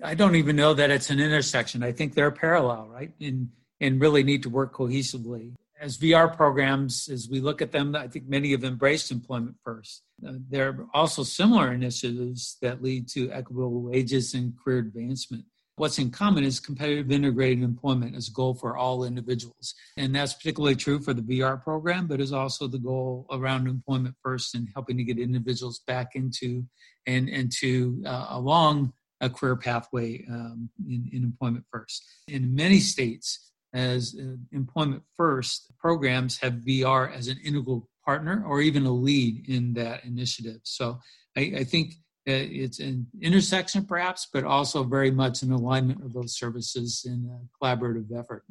I 0.03 0.15
don't 0.15 0.37
even 0.37 0.57
know 0.57 0.75
that 0.75 0.91
it's 0.91 1.11
an 1.11 1.21
intersection. 1.21 1.83
I 1.83 1.93
think 1.93 2.15
they're 2.15 2.31
parallel, 2.31 2.89
right? 2.89 3.13
And 3.21 3.51
and 3.81 4.01
really 4.01 4.23
need 4.23 4.43
to 4.43 4.51
work 4.51 4.75
cohesively. 4.75 5.55
As 5.81 5.97
VR 5.97 6.35
programs, 6.37 7.09
as 7.09 7.29
we 7.31 7.41
look 7.41 7.63
at 7.63 7.73
them, 7.73 7.97
I 7.97 8.07
think 8.09 8.29
many 8.29 8.51
have 8.51 8.65
embraced 8.65 9.11
employment 9.11 9.57
first. 9.65 10.03
Uh, 10.27 10.33
there 10.51 10.69
are 10.69 10.87
also 10.93 11.23
similar 11.23 11.73
initiatives 11.73 12.59
that 12.61 12.83
lead 12.83 13.09
to 13.11 13.33
equitable 13.33 13.81
wages 13.81 14.35
and 14.35 14.53
career 14.63 14.81
advancement. 14.81 15.47
What's 15.77 15.99
in 15.99 16.11
common 16.11 16.45
is 16.45 16.61
competitive 16.61 17.11
integrated 17.11 17.65
employment 17.65 18.15
as 18.15 18.29
a 18.29 18.33
goal 18.33 18.53
for 18.53 18.77
all 18.77 19.05
individuals. 19.05 19.75
And 19.97 20.15
that's 20.15 20.35
particularly 20.35 20.77
true 20.77 21.01
for 21.01 21.15
the 21.15 21.23
VR 21.23 21.63
program, 21.63 22.07
but 22.07 22.21
is 22.21 22.35
also 22.35 22.69
the 22.69 22.79
goal 22.79 23.25
around 23.31 23.67
employment 23.67 24.15
first 24.23 24.55
and 24.55 24.69
helping 24.75 24.99
to 24.99 25.05
get 25.05 25.19
individuals 25.19 25.81
back 25.87 26.09
into 26.15 26.67
and, 27.07 27.31
and 27.31 27.51
to 27.61 28.03
uh, 28.05 28.27
along 28.29 28.93
a 29.21 29.29
career 29.29 29.57
pathway 29.57 30.25
um, 30.31 30.71
in, 30.89 31.09
in, 31.13 31.23
employment 31.23 31.65
first. 31.71 32.05
In 32.29 32.55
many 32.55 32.81
states, 32.81 33.51
as 33.73 34.17
uh, 34.19 34.37
employment 34.53 35.03
first 35.17 35.73
programs 35.79 36.39
have 36.39 36.55
VR 36.55 37.15
as 37.15 37.29
an 37.29 37.39
integral 37.45 37.89
partner 38.05 38.43
or 38.47 38.61
even 38.61 38.87
a 38.87 38.91
lead 38.91 39.49
in 39.49 39.75
that 39.75 40.05
initiative. 40.05 40.61
So 40.65 40.99
I, 41.37 41.53
I 41.59 41.65
think 41.65 41.95
it's 42.27 42.81
an 42.81 43.07
intersection 43.21 43.85
perhaps, 43.85 44.29
but 44.33 44.45
also 44.45 44.85
very 44.85 45.11
much 45.11 45.43
an 45.43 45.53
alignment 45.53 46.05
of 46.05 46.13
those 46.13 46.37
services 46.37 47.05
in 47.07 47.31
a 47.31 47.65
collaborative 47.65 48.07
effort. 48.17 48.45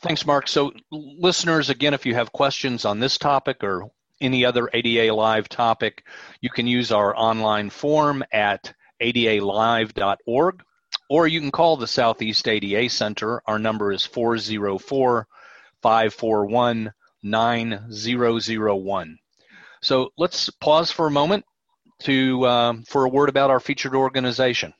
Thanks, 0.00 0.26
Mark. 0.26 0.46
So, 0.46 0.72
listeners, 0.90 1.70
again, 1.70 1.94
if 1.94 2.04
you 2.04 2.14
have 2.14 2.30
questions 2.32 2.84
on 2.84 3.00
this 3.00 3.16
topic 3.16 3.64
or 3.64 3.90
any 4.20 4.44
other 4.44 4.68
ADA 4.72 5.14
Live 5.14 5.48
topic, 5.48 6.04
you 6.40 6.50
can 6.50 6.66
use 6.66 6.92
our 6.92 7.16
online 7.16 7.70
form 7.70 8.22
at 8.30 8.74
adalive.org, 9.02 10.62
or 11.08 11.26
you 11.26 11.40
can 11.40 11.50
call 11.50 11.76
the 11.76 11.86
Southeast 11.86 12.48
ADA 12.48 12.88
Center. 12.88 13.42
Our 13.46 13.58
number 13.58 13.92
is 13.92 14.04
404 14.04 15.26
541 15.82 16.92
9001. 17.22 19.18
So 19.82 20.10
let's 20.16 20.50
pause 20.50 20.90
for 20.90 21.06
a 21.06 21.10
moment 21.10 21.44
to 22.00 22.46
um, 22.46 22.82
for 22.84 23.04
a 23.04 23.08
word 23.08 23.28
about 23.28 23.50
our 23.50 23.60
featured 23.60 23.94
organization. 23.94 24.72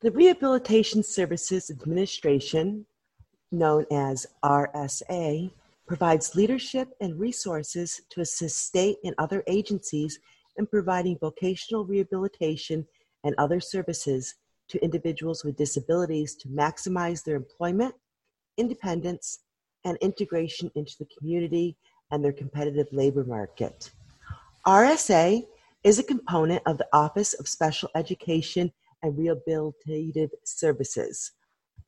The 0.00 0.10
Rehabilitation 0.10 1.02
Services 1.02 1.70
Administration, 1.70 2.86
known 3.50 3.84
as 3.90 4.26
RSA, 4.44 5.50
provides 5.86 6.36
leadership 6.36 6.88
and 7.00 7.18
resources 7.18 8.00
to 8.10 8.20
assist 8.20 8.64
state 8.64 8.98
and 9.02 9.14
other 9.18 9.42
agencies 9.46 10.20
in 10.58 10.66
providing 10.66 11.16
vocational 11.18 11.84
rehabilitation 11.84 12.86
and 13.24 13.34
other 13.38 13.60
services 13.60 14.34
to 14.68 14.82
individuals 14.84 15.44
with 15.44 15.56
disabilities 15.56 16.34
to 16.34 16.48
maximize 16.48 17.24
their 17.24 17.36
employment, 17.36 17.94
independence, 18.58 19.40
and 19.84 19.96
integration 19.98 20.70
into 20.74 20.94
the 20.98 21.08
community 21.18 21.76
and 22.10 22.22
their 22.22 22.32
competitive 22.32 22.88
labor 22.92 23.24
market. 23.24 23.90
RSA 24.66 25.46
is 25.84 25.98
a 25.98 26.02
component 26.02 26.62
of 26.66 26.76
the 26.76 26.88
Office 26.92 27.34
of 27.34 27.48
Special 27.48 27.88
Education 27.94 28.72
and 29.02 29.16
Rehabilitative 29.16 30.30
Services, 30.44 31.32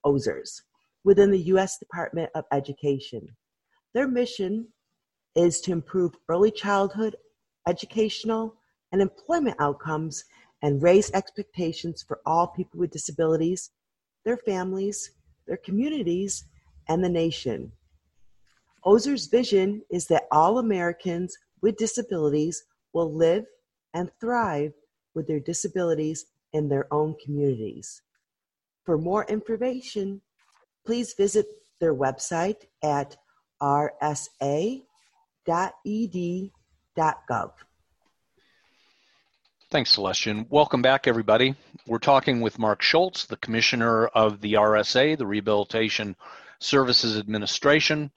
OSERS, 0.06 0.62
within 1.04 1.30
the 1.30 1.42
U.S. 1.54 1.78
Department 1.78 2.30
of 2.34 2.44
Education. 2.52 3.26
Their 3.92 4.06
mission 4.06 4.68
is 5.34 5.60
to 5.62 5.72
improve 5.72 6.14
early 6.28 6.50
childhood 6.50 7.16
educational 7.68 8.56
and 8.92 9.00
employment 9.00 9.56
outcomes 9.60 10.24
and 10.62 10.82
raise 10.82 11.10
expectations 11.12 12.02
for 12.06 12.20
all 12.26 12.48
people 12.48 12.80
with 12.80 12.90
disabilities, 12.90 13.70
their 14.24 14.36
families, 14.36 15.10
their 15.46 15.56
communities, 15.56 16.44
and 16.88 17.02
the 17.02 17.08
nation. 17.08 17.72
OSERS' 18.84 19.30
vision 19.30 19.82
is 19.90 20.06
that 20.06 20.26
all 20.30 20.58
Americans 20.58 21.36
with 21.60 21.76
disabilities 21.76 22.64
will 22.92 23.12
live 23.12 23.44
and 23.94 24.10
thrive 24.20 24.72
with 25.14 25.26
their 25.26 25.40
disabilities 25.40 26.26
in 26.52 26.68
their 26.68 26.92
own 26.92 27.14
communities. 27.24 28.02
For 28.84 28.98
more 28.98 29.24
information, 29.26 30.22
please 30.84 31.14
visit 31.14 31.46
their 31.80 31.94
website 31.94 32.64
at 32.82 33.16
rsa.ed.gov. 33.62 34.82
Thanks, 39.70 39.96
Celestian. 39.96 40.46
Welcome 40.50 40.82
back, 40.82 41.06
everybody. 41.06 41.54
We're 41.86 41.98
talking 42.00 42.40
with 42.40 42.58
Mark 42.58 42.82
Schultz, 42.82 43.26
the 43.26 43.36
Commissioner 43.36 44.08
of 44.08 44.40
the 44.40 44.54
RSA, 44.54 45.16
the 45.16 45.28
Rehabilitation 45.28 46.16
Services 46.58 47.16
Administration. 47.16 48.10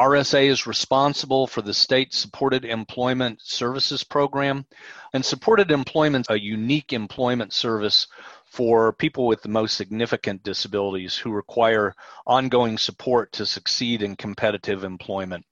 RSA 0.00 0.48
is 0.48 0.66
responsible 0.66 1.46
for 1.46 1.62
the 1.62 1.72
state 1.72 2.12
supported 2.12 2.64
employment 2.64 3.40
services 3.40 4.02
program, 4.02 4.66
and 5.14 5.24
supported 5.24 5.70
employment 5.70 6.26
a 6.28 6.40
unique 6.40 6.92
employment 6.92 7.52
service 7.52 8.08
for 8.46 8.92
people 8.92 9.28
with 9.28 9.42
the 9.42 9.48
most 9.48 9.76
significant 9.76 10.42
disabilities 10.42 11.16
who 11.16 11.30
require 11.30 11.94
ongoing 12.26 12.76
support 12.76 13.30
to 13.30 13.46
succeed 13.46 14.02
in 14.02 14.16
competitive 14.16 14.82
employment. 14.82 15.46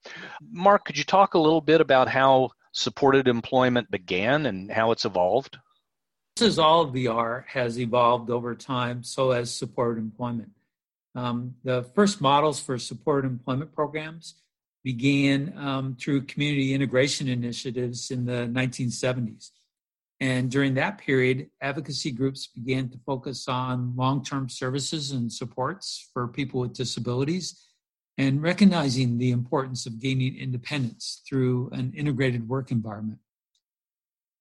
Mark, 0.51 0.83
could 0.83 0.97
you 0.97 1.05
talk 1.05 1.33
a 1.33 1.39
little 1.39 1.61
bit 1.61 1.79
about 1.79 2.09
how 2.09 2.49
supported 2.79 3.27
employment 3.27 3.91
began 3.91 4.45
and 4.45 4.71
how 4.71 4.91
it's 4.91 5.05
evolved? 5.05 5.57
This 6.35 6.47
is 6.47 6.59
all 6.59 6.89
VR 6.91 7.43
has 7.47 7.79
evolved 7.79 8.29
over 8.29 8.55
time, 8.55 9.03
so 9.03 9.31
has 9.31 9.53
supported 9.53 9.99
employment. 9.99 10.51
Um, 11.15 11.55
the 11.63 11.83
first 11.95 12.21
models 12.21 12.61
for 12.61 12.77
supported 12.77 13.27
employment 13.27 13.73
programs 13.73 14.35
began 14.83 15.53
um, 15.57 15.97
through 15.99 16.21
community 16.21 16.73
integration 16.73 17.27
initiatives 17.27 18.11
in 18.11 18.25
the 18.25 18.47
1970s. 18.47 19.49
And 20.21 20.49
during 20.49 20.73
that 20.75 20.97
period, 20.97 21.49
advocacy 21.61 22.11
groups 22.11 22.47
began 22.47 22.89
to 22.89 22.97
focus 23.05 23.47
on 23.47 23.93
long 23.95 24.23
term 24.23 24.49
services 24.49 25.11
and 25.11 25.31
supports 25.31 26.09
for 26.13 26.27
people 26.27 26.61
with 26.61 26.73
disabilities 26.73 27.68
and 28.19 28.43
recognizing 28.43 29.17
the 29.17 29.31
importance 29.31 29.85
of 29.85 30.01
gaining 30.01 30.37
independence 30.37 31.21
through 31.27 31.69
an 31.71 31.93
integrated 31.95 32.49
work 32.49 32.69
environment. 32.69 33.19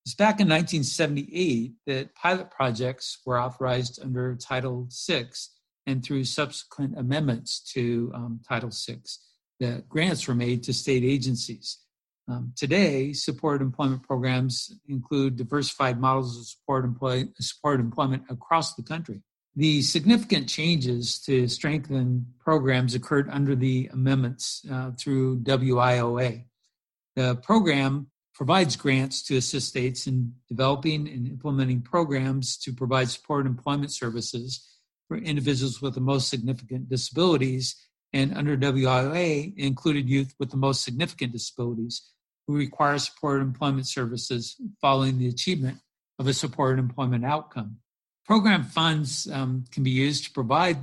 It's 0.05 0.17
back 0.17 0.41
in 0.41 0.49
1978 0.49 1.75
that 1.87 2.15
pilot 2.17 2.51
projects 2.51 3.19
were 3.25 3.41
authorized 3.41 4.01
under 4.03 4.35
Title 4.35 4.89
VI 5.07 5.29
and 5.87 6.05
through 6.05 6.25
subsequent 6.25 6.99
amendments 6.99 7.61
to 7.75 8.11
um, 8.15 8.41
Title 8.47 8.71
VI 8.71 8.99
that 9.61 9.89
grants 9.89 10.27
were 10.27 10.35
made 10.35 10.65
to 10.65 10.73
state 10.73 11.05
agencies. 11.05 11.79
Um, 12.27 12.53
today, 12.57 13.13
supported 13.13 13.63
employment 13.63 14.03
programs 14.03 14.73
include 14.89 15.37
diversified 15.37 16.01
models 16.01 16.37
of 16.37 16.47
support, 16.47 16.85
employ, 16.85 17.27
support 17.39 17.79
employment 17.79 18.25
across 18.29 18.75
the 18.75 18.83
country. 18.83 19.23
The 19.57 19.83
significant 19.83 20.49
changes 20.49 21.19
to 21.23 21.49
strengthen 21.49 22.27
programs 22.39 22.95
occurred 22.95 23.29
under 23.31 23.57
the 23.57 23.89
amendments 23.93 24.65
uh, 24.71 24.93
through 24.93 25.41
WIOA. 25.41 26.45
The 27.17 27.37
program 27.37 28.09
provides 28.35 28.77
grants 28.77 29.25
to 29.25 29.37
assist 29.37 29.69
states 29.69 30.07
in 30.07 30.33
developing 30.49 31.09
and 31.09 31.27
implementing 31.27 31.83
programs 31.83 32.57
to 32.59 32.73
provide 32.73 33.09
support 33.09 33.47
employment 33.47 33.93
services 33.93 34.65
for 35.09 35.17
individuals 35.17 35.83
with 35.83 35.95
the 35.95 36.01
most 36.01 36.29
significant 36.29 36.89
disabilities 36.89 37.75
and 38.13 38.37
under 38.37 38.57
WIOA 38.57 39.55
included 39.57 40.09
youth 40.09 40.35
with 40.39 40.51
the 40.51 40.57
most 40.57 40.85
significant 40.85 41.33
disabilities 41.33 42.13
who 42.47 42.57
require 42.57 42.99
supported 42.99 43.43
employment 43.43 43.87
services 43.87 44.57
following 44.81 45.19
the 45.19 45.29
achievement 45.29 45.79
of 46.19 46.27
a 46.27 46.33
supported 46.33 46.79
employment 46.79 47.25
outcome. 47.25 47.79
Program 48.29 48.63
funds 48.63 49.27
um, 49.33 49.65
can 49.71 49.83
be 49.83 49.91
used 49.91 50.25
to 50.25 50.31
provide 50.33 50.77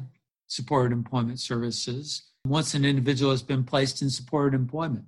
supported 0.48 0.92
employment 0.92 1.40
services 1.40 2.24
once 2.44 2.74
an 2.74 2.84
individual 2.84 3.30
has 3.30 3.44
been 3.44 3.64
placed 3.64 4.02
in 4.02 4.10
supported 4.10 4.56
employment. 4.56 5.06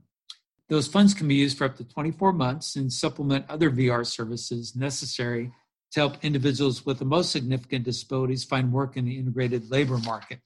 Those 0.69 0.87
funds 0.87 1.15
can 1.15 1.27
be 1.27 1.33
used 1.33 1.57
for 1.57 1.65
up 1.65 1.77
to 1.77 1.83
24 1.83 2.33
months 2.33 2.75
and 2.75 2.93
supplement 2.93 3.49
other 3.49 3.71
VR 3.71 4.05
services 4.05 4.75
necessary 4.75 5.51
to 5.93 5.99
help 5.99 6.23
individuals 6.23 6.85
with 6.85 6.99
the 6.99 7.05
most 7.05 7.31
significant 7.31 7.85
disabilities 7.85 8.43
find 8.43 8.71
work 8.71 8.97
in 8.97 9.05
the 9.05 9.17
integrated 9.17 9.71
labor 9.71 9.97
market. 9.97 10.39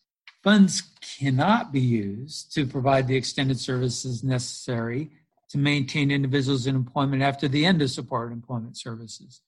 Funds 0.45 0.84
cannot 1.19 1.73
be 1.73 1.82
used 1.82 2.54
to 2.54 2.65
provide 2.65 3.06
the 3.06 3.17
extended 3.17 3.60
services 3.60 4.23
necessary 4.23 5.12
to 5.49 5.58
maintain 5.58 6.10
individuals 6.10 6.67
in 6.67 6.75
employment 6.77 7.21
after 7.21 7.49
the 7.49 7.65
end 7.65 7.82
of 7.82 7.91
supported 7.91 8.32
employment 8.32 8.77
services. 8.77 9.41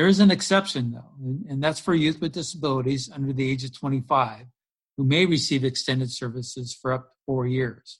There 0.00 0.08
is 0.08 0.20
an 0.20 0.30
exception, 0.30 0.92
though, 0.92 1.12
and 1.46 1.62
that's 1.62 1.78
for 1.78 1.94
youth 1.94 2.22
with 2.22 2.32
disabilities 2.32 3.10
under 3.12 3.34
the 3.34 3.46
age 3.46 3.64
of 3.64 3.78
25 3.78 4.46
who 4.96 5.04
may 5.04 5.26
receive 5.26 5.62
extended 5.62 6.10
services 6.10 6.72
for 6.72 6.94
up 6.94 7.10
to 7.10 7.16
four 7.26 7.46
years. 7.46 7.98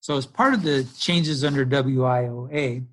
So, 0.00 0.16
as 0.16 0.26
part 0.26 0.52
of 0.52 0.64
the 0.64 0.84
changes 0.98 1.44
under 1.44 1.64
WIOA, 1.64 2.86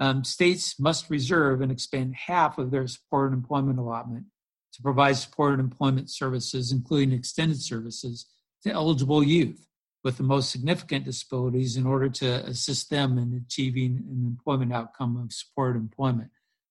um, 0.00 0.24
states 0.24 0.80
must 0.80 1.10
reserve 1.10 1.60
and 1.60 1.70
expand 1.70 2.14
half 2.14 2.56
of 2.56 2.70
their 2.70 2.86
supported 2.86 3.34
employment 3.34 3.78
allotment 3.78 4.24
to 4.72 4.80
provide 4.80 5.18
supported 5.18 5.60
employment 5.60 6.08
services, 6.08 6.72
including 6.72 7.12
extended 7.12 7.60
services, 7.60 8.24
to 8.62 8.72
eligible 8.72 9.22
youth 9.22 9.66
with 10.02 10.16
the 10.16 10.22
most 10.22 10.50
significant 10.50 11.04
disabilities 11.04 11.76
in 11.76 11.86
order 11.86 12.08
to 12.08 12.46
assist 12.46 12.88
them 12.88 13.18
in 13.18 13.44
achieving 13.46 14.02
an 14.10 14.24
employment 14.26 14.72
outcome 14.72 15.18
of 15.18 15.34
supported 15.34 15.78
employment. 15.78 16.30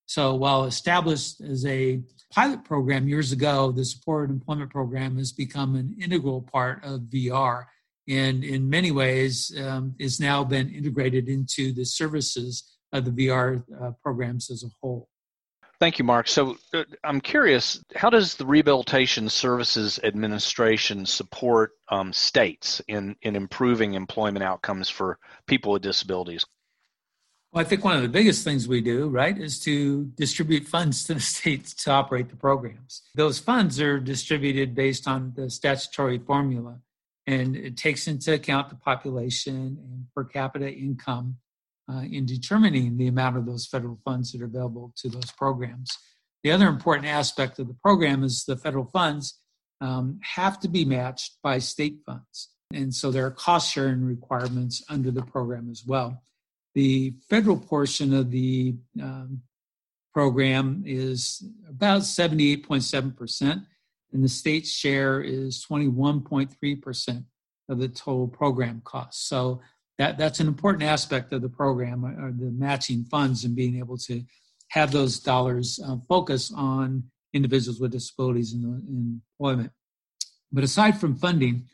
So, 0.10 0.34
while 0.34 0.66
established 0.66 1.40
as 1.40 1.68
a 1.68 2.02
pilot 2.32 2.64
program 2.64 3.08
years 3.08 3.32
ago, 3.32 3.72
the 3.72 3.86
supported 3.86 4.34
employment 4.34 4.72
program 4.72 5.20
has 5.20 5.32
become 5.32 5.76
an 5.76 5.96
integral 6.02 6.42
part 6.42 6.84
of 6.84 7.02
VR 7.02 7.66
and, 8.08 8.44
in 8.44 8.68
many 8.68 8.90
ways, 8.90 9.56
um, 9.62 9.94
is 10.00 10.20
now 10.20 10.44
been 10.44 10.74
integrated 10.74 11.30
into 11.30 11.74
the 11.74 11.86
services 11.86 12.76
of 12.92 13.06
the 13.06 13.12
VR 13.12 13.64
uh, 13.80 13.92
programs 14.02 14.50
as 14.50 14.64
a 14.64 14.70
whole. 14.82 15.08
Thank 15.80 16.00
you, 16.00 16.06
Mark. 16.06 16.28
So 16.28 16.58
uh, 16.74 16.86
I'm 17.04 17.22
curious, 17.22 17.80
how 17.96 18.10
does 18.10 18.34
the 18.34 18.48
Rehabilitation 18.48 19.30
Services 19.30 20.00
Administration 20.04 21.06
support 21.06 21.74
um, 21.88 22.14
states 22.14 22.82
in, 22.88 23.16
in 23.22 23.36
improving 23.36 23.94
employment 23.94 24.42
outcomes 24.42 24.90
for 24.90 25.20
people 25.46 25.74
with 25.74 25.84
disabilities? 25.84 26.48
Well, 27.52 27.66
I 27.66 27.68
think 27.68 27.84
one 27.84 27.96
of 27.96 28.04
the 28.04 28.10
biggest 28.10 28.44
things 28.44 28.68
we 28.68 28.80
do, 28.80 29.08
right, 29.08 29.36
is 29.36 29.60
to 29.62 30.06
distribute 30.16 30.68
funds 30.68 31.04
to 31.06 31.16
the 31.16 31.20
states 31.38 31.74
to 31.84 31.92
operate 31.92 32.30
the 32.30 32.36
programs. 32.36 33.02
Those 33.16 33.40
funds 33.40 33.82
are 33.82 34.00
distributed 34.00 34.76
based 34.76 35.08
on 35.08 35.34
the 35.36 35.50
statutory 35.50 36.20
formula, 36.20 36.80
and 37.26 37.56
it 37.56 37.76
takes 37.76 38.08
into 38.08 38.34
account 38.34 38.70
the 38.70 38.76
population 38.76 39.56
and 39.56 40.06
per 40.16 40.26
capita 40.26 40.72
income 40.72 41.38
uh, 41.92 42.02
in 42.02 42.28
determining 42.28 42.98
the 42.98 43.08
amount 43.08 43.36
of 43.36 43.48
those 43.48 43.66
federal 43.66 44.00
funds 44.06 44.32
that 44.32 44.42
are 44.42 44.46
available 44.46 44.94
to 44.98 45.10
those 45.10 45.32
programs. 45.32 45.98
The 46.44 46.52
other 46.52 46.68
important 46.68 47.08
aspect 47.08 47.58
of 47.58 47.68
the 47.68 47.74
program 47.74 48.24
is 48.24 48.46
the 48.46 48.58
federal 48.58 48.86
funds 48.86 49.40
um, 49.82 50.20
have 50.36 50.60
to 50.60 50.68
be 50.68 50.86
matched 50.86 51.38
by 51.42 51.58
state 51.60 51.98
funds. 52.06 52.50
And 52.72 52.94
so 52.94 53.10
there 53.10 53.26
are 53.26 53.32
cost 53.32 53.74
sharing 53.74 54.06
requirements 54.06 54.84
under 54.88 55.10
the 55.10 55.24
program 55.24 55.70
as 55.72 55.84
well. 55.86 56.22
The 56.80 57.14
federal 57.30 57.58
portion 57.58 58.14
of 58.14 58.32
the 58.32 58.74
um, 59.04 59.42
program 60.14 60.82
is 60.86 61.44
about 61.68 62.04
78.7%, 62.04 63.66
and 64.14 64.24
the 64.24 64.30
state 64.30 64.66
share 64.66 65.20
is 65.20 65.66
21.3% 65.70 67.26
of 67.68 67.80
the 67.80 67.90
total 67.90 68.30
program 68.30 68.82
cost. 68.86 69.28
So 69.28 69.60
that 69.98 70.18
that's 70.18 70.40
an 70.40 70.48
important 70.48 70.84
aspect 70.84 71.34
of 71.34 71.42
the 71.42 71.50
program, 71.50 72.06
uh, 72.06 72.28
or 72.28 72.32
the 72.32 72.50
matching 72.50 73.04
funds 73.04 73.44
and 73.44 73.58
being 73.58 73.78
able 73.78 73.98
to 73.98 74.24
have 74.70 74.94
those 74.94 75.20
dollars 75.20 75.82
uh, 75.86 75.98
focus 76.08 76.50
on 76.56 77.04
individuals 77.34 77.82
with 77.82 77.92
disabilities 77.92 78.54
in, 78.54 78.62
in 78.64 79.22
employment. 79.38 79.74
But 80.50 80.64
aside 80.64 80.98
from 80.98 81.18
funding, 81.18 81.66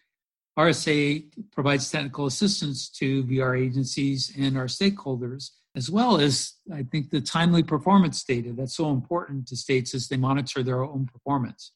RSA 0.57 1.25
provides 1.51 1.89
technical 1.91 2.27
assistance 2.27 2.89
to 2.89 3.23
VR 3.25 3.59
agencies 3.59 4.31
and 4.37 4.57
our 4.57 4.65
stakeholders, 4.65 5.51
as 5.75 5.89
well 5.89 6.17
as, 6.17 6.53
I 6.73 6.83
think, 6.83 7.09
the 7.09 7.19
timely 7.19 7.61
performance 7.61 8.23
data 8.23 8.53
that's 8.53 8.75
so 8.75 8.91
important 8.91 9.47
to 9.47 9.57
states 9.57 9.93
as 9.93 10.07
they 10.07 10.15
monitor 10.15 10.63
their 10.63 10.83
own 10.83 11.07
performance. 11.07 11.73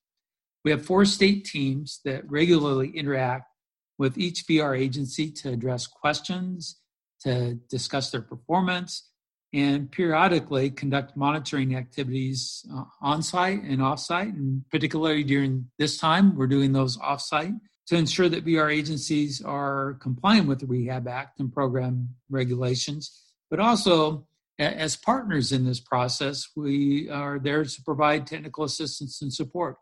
We 0.63 0.71
have 0.71 0.85
four 0.85 1.03
state 1.05 1.45
teams 1.45 1.99
that 2.05 2.29
regularly 2.29 2.89
interact 2.89 3.49
with 3.97 4.17
each 4.17 4.45
VR 4.47 4.79
agency 4.79 5.29
to 5.31 5.49
address 5.49 5.85
questions, 5.85 6.79
to 7.21 7.55
discuss 7.69 8.11
their 8.11 8.21
performance, 8.21 9.09
and 9.51 9.91
periodically 9.91 10.69
conduct 10.69 11.17
monitoring 11.17 11.75
activities 11.75 12.65
uh, 12.73 12.83
on 13.01 13.21
site 13.21 13.61
and 13.63 13.81
off 13.81 13.99
site. 13.99 14.33
And 14.33 14.63
particularly 14.69 15.23
during 15.23 15.69
this 15.77 15.97
time, 15.97 16.37
we're 16.37 16.47
doing 16.47 16.71
those 16.71 16.97
off 16.99 17.19
site 17.19 17.53
to 17.89 17.95
ensure 17.95 18.29
that 18.29 18.45
VR 18.45 18.73
agencies 18.73 19.41
are 19.41 19.97
compliant 19.99 20.47
with 20.47 20.59
the 20.59 20.67
Rehab 20.67 21.07
Act 21.07 21.39
and 21.39 21.51
program 21.51 22.09
regulations, 22.29 23.23
but 23.49 23.59
also 23.59 24.27
as 24.59 24.95
partners 24.95 25.51
in 25.51 25.65
this 25.65 25.79
process, 25.79 26.49
we 26.55 27.09
are 27.09 27.39
there 27.39 27.65
to 27.65 27.81
provide 27.83 28.27
technical 28.27 28.63
assistance 28.63 29.21
and 29.23 29.33
support 29.33 29.77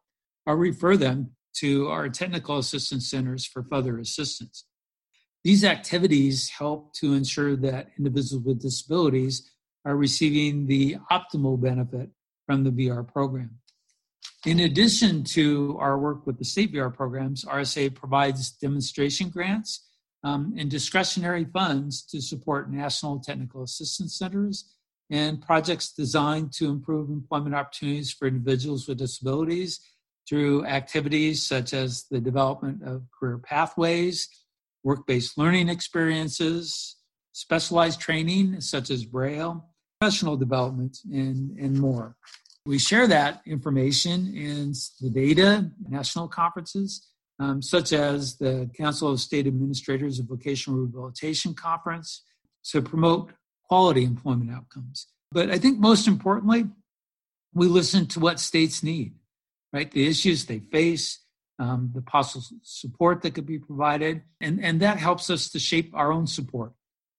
or 0.46 0.56
refer 0.56 0.96
them 0.96 1.32
to 1.56 1.90
our 1.90 2.08
technical 2.08 2.60
assistance 2.60 3.10
centers 3.10 3.46
for 3.46 3.64
further 3.64 4.00
assistance. 4.00 4.66
These 5.44 5.66
activities 5.66 6.50
help 6.50 6.94
to 6.96 7.14
ensure 7.14 7.58
that 7.58 7.90
individuals 7.98 8.46
with 8.46 8.62
disabilities 8.62 9.52
are 9.84 9.98
receiving 9.98 10.68
the 10.68 10.98
optimal 11.12 11.60
benefit 11.60 12.10
from 12.46 12.64
the 12.64 12.72
VR 12.72 13.06
program. 13.06 13.60
In 14.46 14.60
addition 14.62 15.24
to 15.26 15.78
our 15.80 15.98
work 15.98 16.28
with 16.28 16.38
the 16.38 16.46
state 16.46 16.72
VR 16.72 16.94
programs, 16.94 17.44
RSA 17.44 17.96
provides 17.96 18.52
demonstration 18.52 19.30
grants 19.30 19.88
um, 20.24 20.54
and 20.58 20.70
discretionary 20.70 21.46
funds 21.46 22.06
to 22.08 22.22
support 22.22 22.72
national 22.72 23.20
technical 23.20 23.64
assistance 23.64 24.18
centers 24.18 24.74
and 25.10 25.42
projects 25.42 25.92
designed 25.92 26.52
to 26.54 26.70
improve 26.70 27.10
employment 27.10 27.56
opportunities 27.56 28.12
for 28.12 28.28
individuals 28.28 28.88
with 28.88 28.98
disabilities 28.98 29.80
through 30.28 30.66
activities 30.66 31.42
such 31.42 31.74
as 31.74 32.06
the 32.12 32.20
development 32.20 32.84
of 32.84 33.04
career 33.18 33.38
pathways, 33.38 34.28
work 34.84 35.08
based 35.08 35.38
learning 35.38 35.70
experiences, 35.70 36.98
specialized 37.32 38.00
training 38.00 38.60
such 38.60 38.90
as 38.90 39.06
Braille, 39.06 39.66
professional 40.00 40.36
development, 40.36 40.98
and, 41.12 41.58
and 41.58 41.80
more. 41.80 42.16
We 42.68 42.80
share 42.80 43.08
that 43.08 43.42
information 43.46 44.36
in 44.36 44.74
the 45.00 45.10
data, 45.10 45.72
national 45.88 46.28
conferences, 46.28 47.08
um, 47.40 47.62
such 47.62 47.94
as 47.94 48.36
the 48.36 48.70
Council 48.78 49.10
of 49.10 49.22
State 49.22 49.48
Administrators 49.48 50.20
of 50.20 50.26
Vocational 50.26 50.80
Rehabilitation 50.80 51.54
Conference, 51.54 52.26
to 52.66 52.82
promote 52.82 53.32
quality 53.70 54.04
employment 54.04 54.52
outcomes. 54.52 55.08
But 55.32 55.50
I 55.50 55.60
think 55.60 55.80
most 55.80 56.10
importantly, 56.10 56.66
we 57.54 57.68
listen 57.68 58.06
to 58.08 58.20
what 58.20 58.38
states 58.38 58.84
need, 58.84 59.16
right? 59.72 59.90
The 59.90 60.06
issues 60.06 60.46
they 60.46 60.60
face, 60.60 61.24
um, 61.60 61.92
the 61.96 62.02
possible 62.02 62.44
support 62.64 63.22
that 63.22 63.34
could 63.34 63.46
be 63.46 63.60
provided, 63.60 64.24
and, 64.42 64.62
and 64.62 64.82
that 64.82 64.98
helps 64.98 65.30
us 65.30 65.50
to 65.52 65.60
shape 65.60 65.92
our 65.94 66.12
own 66.12 66.28
support 66.28 66.74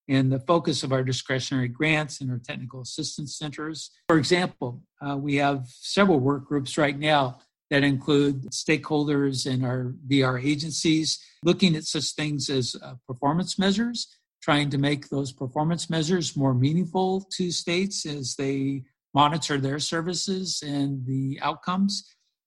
and 0.08 0.32
the 0.32 0.40
focus 0.40 0.82
of 0.82 0.92
our 0.92 1.02
discretionary 1.02 1.68
grants 1.68 2.20
and 2.20 2.30
our 2.30 2.38
technical 2.38 2.80
assistance 2.80 3.36
centers. 3.36 3.90
For 4.08 4.18
example, 4.18 4.82
uh, 5.00 5.16
we 5.16 5.36
have 5.36 5.66
several 5.68 6.18
work 6.18 6.46
groups 6.46 6.78
right 6.78 6.98
now 6.98 7.38
that 7.70 7.84
include 7.84 8.50
stakeholders 8.50 9.46
in 9.46 9.64
our 9.64 9.94
VR 10.08 10.42
agencies, 10.42 11.22
looking 11.44 11.76
at 11.76 11.84
such 11.84 12.12
things 12.12 12.48
as 12.48 12.74
uh, 12.82 12.94
performance 13.06 13.58
measures, 13.58 14.08
trying 14.42 14.70
to 14.70 14.78
make 14.78 15.08
those 15.08 15.32
performance 15.32 15.90
measures 15.90 16.36
more 16.36 16.54
meaningful 16.54 17.20
to 17.32 17.50
states 17.50 18.06
as 18.06 18.36
they 18.36 18.84
monitor 19.12 19.58
their 19.58 19.78
services 19.78 20.62
and 20.66 21.04
the 21.06 21.38
outcomes. 21.42 22.04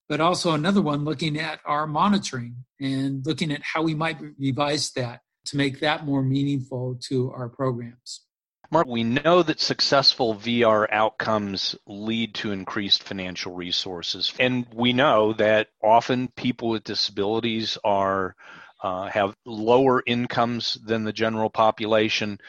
But 0.08 0.20
also 0.20 0.52
another 0.52 0.82
one 0.82 1.04
looking 1.04 1.38
at 1.38 1.60
our 1.64 1.86
monitoring 1.86 2.56
and 2.80 3.24
looking 3.24 3.52
at 3.52 3.62
how 3.62 3.82
we 3.82 3.94
might 3.94 4.18
revise 4.38 4.90
that 4.92 5.20
to 5.46 5.56
make 5.56 5.80
that 5.80 6.04
more 6.04 6.22
meaningful 6.22 6.96
to 7.02 7.32
our 7.32 7.48
programs. 7.48 8.22
Mark, 8.70 8.86
we 8.86 9.04
know 9.04 9.42
that 9.42 9.60
successful 9.60 10.34
VR 10.34 10.86
outcomes 10.90 11.76
lead 11.86 12.34
to 12.36 12.52
increased 12.52 13.02
financial 13.02 13.52
resources. 13.52 14.32
And 14.40 14.66
we 14.72 14.94
know 14.94 15.34
that 15.34 15.68
often 15.82 16.28
people 16.28 16.70
with 16.70 16.84
disabilities 16.84 17.76
are 17.84 18.34
uh, 18.82 19.10
have 19.10 19.36
lower 19.44 20.02
incomes 20.06 20.78
than 20.84 21.04
the 21.04 21.12
general 21.12 21.50
population. 21.50 22.40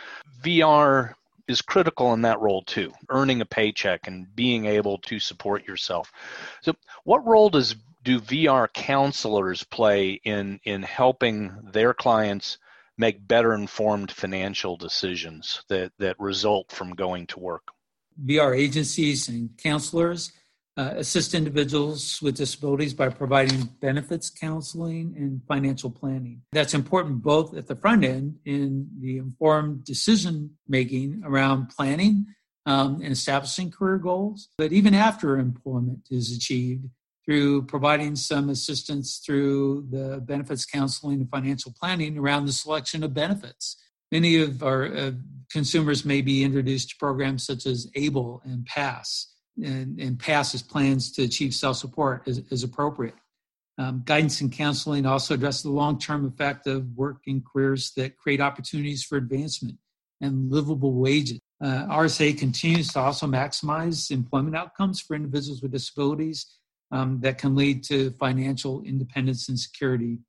VR 0.41 1.13
is 1.47 1.61
critical 1.61 2.13
in 2.13 2.21
that 2.21 2.39
role 2.39 2.63
too, 2.63 2.91
earning 3.09 3.41
a 3.41 3.45
paycheck 3.45 4.07
and 4.07 4.33
being 4.33 4.65
able 4.65 4.99
to 4.99 5.19
support 5.19 5.67
yourself. 5.67 6.11
So, 6.61 6.73
what 7.03 7.27
role 7.27 7.49
does 7.49 7.75
do 8.03 8.19
VR 8.19 8.71
counselors 8.71 9.63
play 9.63 10.21
in 10.23 10.59
in 10.63 10.83
helping 10.83 11.69
their 11.71 11.93
clients 11.93 12.57
make 12.97 13.27
better 13.27 13.53
informed 13.53 14.11
financial 14.11 14.77
decisions 14.77 15.63
that 15.69 15.91
that 15.99 16.19
result 16.19 16.71
from 16.71 16.91
going 16.91 17.27
to 17.27 17.39
work? 17.39 17.63
VR 18.25 18.57
agencies 18.57 19.27
and 19.29 19.49
counselors 19.57 20.31
uh, 20.75 20.93
assist 20.95 21.33
individuals 21.33 22.19
with 22.21 22.35
disabilities 22.35 22.93
by 22.93 23.09
providing 23.09 23.63
benefits 23.79 24.29
counseling 24.29 25.13
and 25.17 25.41
financial 25.47 25.89
planning. 25.89 26.41
That's 26.51 26.73
important 26.73 27.21
both 27.21 27.55
at 27.55 27.67
the 27.67 27.75
front 27.75 28.03
end 28.03 28.39
in 28.45 28.89
the 28.99 29.17
informed 29.17 29.83
decision 29.83 30.57
making 30.67 31.21
around 31.23 31.69
planning 31.69 32.25
um, 32.65 33.01
and 33.01 33.11
establishing 33.11 33.71
career 33.71 33.97
goals, 33.97 34.49
but 34.57 34.71
even 34.71 34.93
after 34.93 35.37
employment 35.37 36.07
is 36.09 36.35
achieved 36.35 36.85
through 37.25 37.63
providing 37.63 38.15
some 38.15 38.49
assistance 38.49 39.21
through 39.25 39.87
the 39.89 40.21
benefits 40.25 40.65
counseling 40.65 41.21
and 41.21 41.29
financial 41.29 41.73
planning 41.79 42.17
around 42.17 42.45
the 42.45 42.51
selection 42.51 43.03
of 43.03 43.13
benefits. 43.13 43.77
Many 44.11 44.41
of 44.41 44.61
our 44.61 44.95
uh, 44.95 45.11
consumers 45.51 46.05
may 46.05 46.21
be 46.21 46.43
introduced 46.43 46.89
to 46.89 46.95
programs 46.97 47.45
such 47.45 47.65
as 47.65 47.89
ABLE 47.95 48.41
and 48.45 48.65
PASS 48.65 49.33
and, 49.63 49.99
and 49.99 50.19
passes 50.19 50.61
plans 50.61 51.11
to 51.13 51.23
achieve 51.23 51.53
self 51.53 51.77
support 51.77 52.23
as, 52.27 52.41
as 52.51 52.63
appropriate. 52.63 53.15
Um, 53.79 54.03
guidance 54.05 54.39
and 54.41 54.51
counseling 54.51 55.05
also 55.07 55.33
address 55.33 55.63
the 55.63 55.71
long 55.71 55.97
term 55.97 56.27
effect 56.27 56.67
of 56.67 56.85
work 56.95 57.21
and 57.25 57.43
careers 57.43 57.91
that 57.97 58.17
create 58.17 58.39
opportunities 58.39 59.03
for 59.03 59.17
advancement 59.17 59.77
and 60.21 60.51
livable 60.51 60.93
wages. 60.93 61.39
Uh, 61.59 61.87
RSA 61.87 62.37
continues 62.37 62.89
to 62.89 62.99
also 62.99 63.25
maximize 63.25 64.11
employment 64.11 64.55
outcomes 64.55 64.99
for 64.99 65.15
individuals 65.15 65.61
with 65.61 65.71
disabilities 65.71 66.59
um, 66.93 67.19
that 67.21 67.37
can 67.37 67.55
lead 67.55 67.83
to 67.83 68.11
financial 68.11 68.81
independence 68.83 69.49
and 69.49 69.59
security 69.59 70.19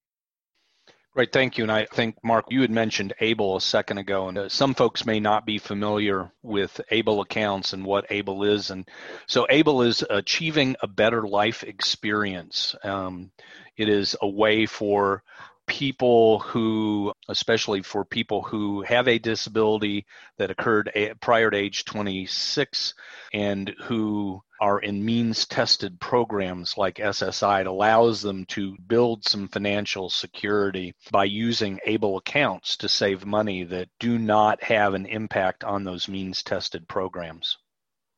Great, 1.14 1.32
thank 1.32 1.58
you. 1.58 1.62
And 1.62 1.70
I 1.70 1.84
think, 1.84 2.16
Mark, 2.24 2.46
you 2.48 2.62
had 2.62 2.72
mentioned 2.72 3.12
ABLE 3.20 3.58
a 3.58 3.60
second 3.60 3.98
ago, 3.98 4.26
and 4.26 4.36
uh, 4.36 4.48
some 4.48 4.74
folks 4.74 5.06
may 5.06 5.20
not 5.20 5.46
be 5.46 5.58
familiar 5.58 6.32
with 6.42 6.80
ABLE 6.90 7.20
accounts 7.20 7.72
and 7.72 7.84
what 7.84 8.10
ABLE 8.10 8.42
is. 8.42 8.70
And 8.70 8.88
so, 9.28 9.46
ABLE 9.48 9.82
is 9.82 10.02
achieving 10.10 10.74
a 10.82 10.88
better 10.88 11.24
life 11.24 11.62
experience. 11.62 12.74
Um, 12.82 13.30
it 13.76 13.88
is 13.88 14.16
a 14.20 14.28
way 14.28 14.66
for 14.66 15.22
people 15.68 16.40
who, 16.40 17.12
especially 17.28 17.82
for 17.82 18.04
people 18.04 18.42
who 18.42 18.82
have 18.82 19.06
a 19.06 19.20
disability 19.20 20.06
that 20.38 20.50
occurred 20.50 20.90
prior 21.20 21.48
to 21.48 21.56
age 21.56 21.84
26 21.84 22.94
and 23.32 23.72
who 23.84 24.42
are 24.64 24.78
in 24.78 25.04
means 25.04 25.44
tested 25.44 26.00
programs 26.00 26.78
like 26.78 26.94
SSI, 26.94 27.60
it 27.60 27.66
allows 27.66 28.22
them 28.22 28.46
to 28.46 28.74
build 28.86 29.22
some 29.22 29.46
financial 29.46 30.08
security 30.08 30.94
by 31.10 31.24
using 31.24 31.78
able 31.84 32.16
accounts 32.16 32.78
to 32.78 32.88
save 32.88 33.26
money 33.26 33.64
that 33.64 33.90
do 34.00 34.18
not 34.18 34.62
have 34.62 34.94
an 34.94 35.04
impact 35.04 35.64
on 35.64 35.84
those 35.84 36.08
means 36.08 36.42
tested 36.42 36.88
programs. 36.88 37.58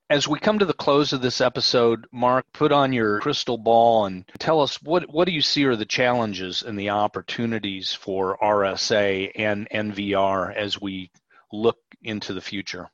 As 0.09 0.29
we 0.29 0.39
come 0.39 0.61
to 0.61 0.65
the 0.65 0.73
close 0.73 1.13
of 1.13 1.21
this 1.21 1.41
episode, 1.41 2.07
Mark, 2.13 2.47
put 2.53 2.71
on 2.71 2.93
your 2.93 3.19
crystal 3.19 3.59
ball 3.59 4.07
and 4.07 4.25
tell 4.39 4.61
us 4.61 4.81
what, 4.81 5.13
what 5.13 5.25
do 5.25 5.33
you 5.33 5.43
see 5.43 5.65
are 5.65 5.75
the 5.75 5.85
challenges 5.85 6.63
and 6.63 6.79
the 6.79 6.91
opportunities 6.91 7.93
for 7.93 8.39
RSA 8.41 9.33
and 9.35 9.69
NVR 9.71 10.55
as 10.55 10.81
we 10.81 11.11
look 11.53 11.79
into 12.03 12.33
the 12.33 12.41
future? 12.41 12.89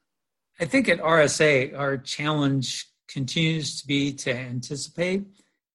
I 0.59 0.65
think 0.65 0.89
at 0.89 1.01
RSA, 1.01 1.77
our 1.77 1.99
challenge 1.99 2.87
continues 3.13 3.81
to 3.81 3.87
be 3.87 4.13
to 4.13 4.35
anticipate 4.35 5.25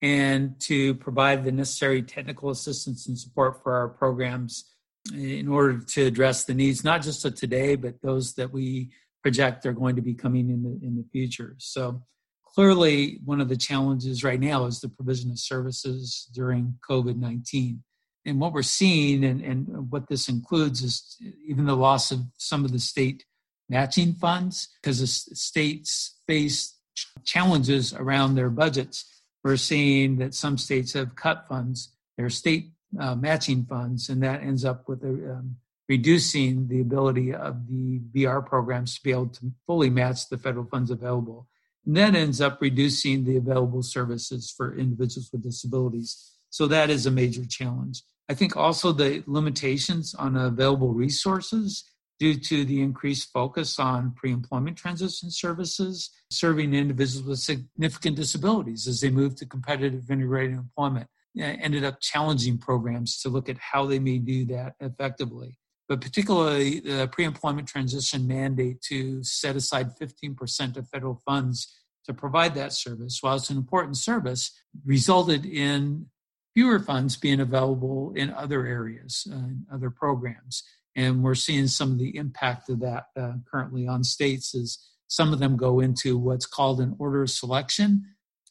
and 0.01 0.59
to 0.59 0.95
provide 0.95 1.43
the 1.43 1.51
necessary 1.51 2.01
technical 2.01 2.49
assistance 2.49 3.07
and 3.07 3.17
support 3.17 3.61
for 3.63 3.73
our 3.73 3.89
programs 3.89 4.65
in 5.13 5.47
order 5.47 5.79
to 5.79 6.05
address 6.05 6.43
the 6.43 6.53
needs 6.53 6.83
not 6.83 7.01
just 7.01 7.23
of 7.25 7.35
today 7.35 7.75
but 7.75 8.01
those 8.01 8.33
that 8.33 8.51
we 8.51 8.89
project 9.23 9.65
are 9.65 9.73
going 9.73 9.95
to 9.95 10.01
be 10.01 10.13
coming 10.13 10.49
in 10.49 10.63
the 10.63 10.85
in 10.85 10.95
the 10.95 11.05
future. 11.11 11.55
So 11.57 12.03
clearly 12.45 13.19
one 13.25 13.41
of 13.41 13.49
the 13.49 13.57
challenges 13.57 14.23
right 14.23 14.39
now 14.39 14.65
is 14.65 14.79
the 14.79 14.89
provision 14.89 15.31
of 15.31 15.39
services 15.39 16.29
during 16.33 16.75
covid-19 16.89 17.79
and 18.25 18.39
what 18.41 18.51
we're 18.51 18.61
seeing 18.61 19.23
and, 19.23 19.41
and 19.41 19.91
what 19.91 20.07
this 20.09 20.27
includes 20.27 20.81
is 20.83 21.17
even 21.45 21.65
the 21.65 21.75
loss 21.75 22.11
of 22.11 22.21
some 22.37 22.65
of 22.65 22.71
the 22.71 22.79
state 22.79 23.23
matching 23.69 24.13
funds 24.13 24.69
because 24.81 24.99
the 24.99 25.07
states 25.07 26.19
face 26.27 26.76
challenges 27.23 27.93
around 27.93 28.35
their 28.35 28.49
budgets. 28.49 29.21
We're 29.43 29.57
seeing 29.57 30.17
that 30.17 30.33
some 30.33 30.57
states 30.57 30.93
have 30.93 31.15
cut 31.15 31.47
funds, 31.47 31.95
their 32.17 32.29
state 32.29 32.71
uh, 32.99 33.15
matching 33.15 33.65
funds, 33.65 34.09
and 34.09 34.23
that 34.23 34.41
ends 34.41 34.65
up 34.65 34.87
with 34.87 35.03
a, 35.03 35.33
um, 35.33 35.57
reducing 35.87 36.67
the 36.67 36.81
ability 36.81 37.33
of 37.33 37.67
the 37.67 37.99
VR 38.13 38.45
programs 38.45 38.95
to 38.95 39.03
be 39.03 39.11
able 39.11 39.27
to 39.27 39.51
fully 39.65 39.89
match 39.89 40.27
the 40.29 40.37
federal 40.37 40.65
funds 40.65 40.91
available. 40.91 41.47
And 41.85 41.95
that 41.95 42.15
ends 42.15 42.41
up 42.41 42.61
reducing 42.61 43.23
the 43.23 43.37
available 43.37 43.83
services 43.83 44.53
for 44.55 44.77
individuals 44.77 45.29
with 45.31 45.43
disabilities. 45.43 46.33
So 46.49 46.67
that 46.67 46.89
is 46.89 47.05
a 47.05 47.11
major 47.11 47.45
challenge. 47.45 48.03
I 48.29 48.33
think 48.33 48.57
also 48.57 48.91
the 48.91 49.23
limitations 49.25 50.13
on 50.13 50.35
available 50.35 50.93
resources 50.93 51.89
due 52.19 52.35
to 52.35 52.65
the 52.65 52.81
increased 52.81 53.31
focus 53.31 53.79
on 53.79 54.13
pre 54.13 54.31
employment 54.31 54.77
transition 54.77 55.29
services, 55.31 56.09
serving 56.31 56.73
individuals 56.73 57.27
with 57.27 57.39
significant 57.39 58.15
disabilities 58.15 58.87
as 58.87 59.01
they 59.01 59.09
move 59.09 59.35
to 59.35 59.45
competitive 59.45 60.09
integrated 60.09 60.57
employment. 60.57 61.07
Ended 61.39 61.83
up 61.83 62.01
challenging 62.01 62.57
programs 62.57 63.21
to 63.21 63.29
look 63.29 63.47
at 63.47 63.57
how 63.59 63.85
they 63.85 63.99
may 63.99 64.17
do 64.17 64.45
that 64.45 64.73
effectively 64.79 65.59
but 65.87 66.01
particularly 66.01 66.79
the 66.81 67.07
pre-employment 67.11 67.67
transition 67.67 68.27
mandate 68.27 68.81
to 68.81 69.23
set 69.23 69.55
aside 69.55 69.97
15% 69.97 70.77
of 70.77 70.89
federal 70.89 71.21
funds 71.25 71.73
to 72.05 72.13
provide 72.13 72.55
that 72.55 72.73
service, 72.73 73.19
while 73.21 73.35
it's 73.35 73.49
an 73.49 73.57
important 73.57 73.97
service, 73.97 74.51
resulted 74.85 75.45
in 75.45 76.07
fewer 76.53 76.79
funds 76.79 77.15
being 77.15 77.39
available 77.39 78.13
in 78.15 78.31
other 78.31 78.65
areas, 78.65 79.27
uh, 79.31 79.35
in 79.35 79.65
other 79.71 79.89
programs. 79.89 80.63
And 80.97 81.23
we're 81.23 81.35
seeing 81.35 81.67
some 81.67 81.93
of 81.93 81.99
the 81.99 82.17
impact 82.17 82.69
of 82.69 82.81
that 82.81 83.05
uh, 83.15 83.33
currently 83.49 83.87
on 83.87 84.03
states 84.03 84.53
is 84.53 84.79
some 85.07 85.31
of 85.31 85.39
them 85.39 85.55
go 85.55 85.79
into 85.79 86.17
what's 86.17 86.45
called 86.45 86.81
an 86.81 86.95
order 86.99 87.21
of 87.21 87.29
selection, 87.29 88.03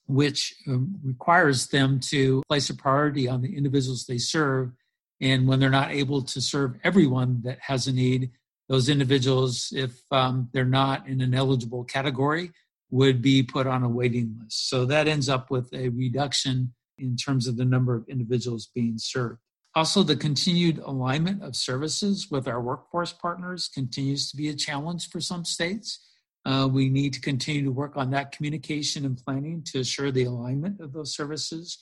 which 0.07 0.55
um, 0.67 0.95
requires 1.05 1.67
them 1.67 2.01
to 2.01 2.43
place 2.49 2.71
a 2.71 2.75
priority 2.75 3.29
on 3.29 3.43
the 3.43 3.55
individuals 3.55 4.07
they 4.07 4.17
serve 4.17 4.73
and 5.21 5.49
when 5.49 5.61
they're 5.61 5.71
not 5.71 5.93
able 5.93 6.23
to 6.23 6.41
serve 6.41 6.77
everyone 6.85 7.41
that 7.45 7.59
has 7.61 7.87
a 7.87 7.93
need, 7.93 8.31
those 8.69 8.89
individuals, 8.89 9.73
if 9.75 10.01
um, 10.11 10.49
they're 10.53 10.65
not 10.65 11.07
in 11.09 11.21
an 11.21 11.35
eligible 11.35 11.85
category, 11.85 12.51
would 12.91 13.23
be 13.23 13.43
put 13.43 13.67
on 13.67 13.83
a 13.83 13.89
waiting 13.89 14.39
list. 14.43 14.69
So 14.69 14.85
that 14.87 15.09
ends 15.09 15.29
up 15.29 15.51
with 15.51 15.73
a 15.73 15.89
reduction 15.89 16.75
in 16.99 17.17
terms 17.17 17.47
of 17.47 17.57
the 17.57 17.65
number 17.65 17.95
of 17.95 18.09
individuals 18.09 18.69
being 18.75 18.99
served. 18.99 19.41
Also, 19.77 20.03
the 20.03 20.17
continued 20.17 20.79
alignment 20.79 21.43
of 21.45 21.55
services 21.55 22.29
with 22.31 22.49
our 22.49 22.61
workforce 22.61 23.13
partners 23.13 23.69
continues 23.69 24.29
to 24.31 24.37
be 24.37 24.49
a 24.49 24.55
challenge 24.55 25.09
for 25.09 25.21
some 25.21 25.45
states. 25.45 26.01
Uh, 26.45 26.69
we 26.71 26.89
need 26.89 27.13
to 27.13 27.21
continue 27.21 27.63
to 27.63 27.71
work 27.71 27.97
on 27.97 28.11
that 28.11 28.33
communication 28.33 29.05
and 29.05 29.17
planning 29.19 29.63
to 29.63 29.81
assure 29.81 30.11
the 30.11 30.25
alignment 30.25 30.81
of 30.81 30.93
those 30.93 31.15
services 31.15 31.79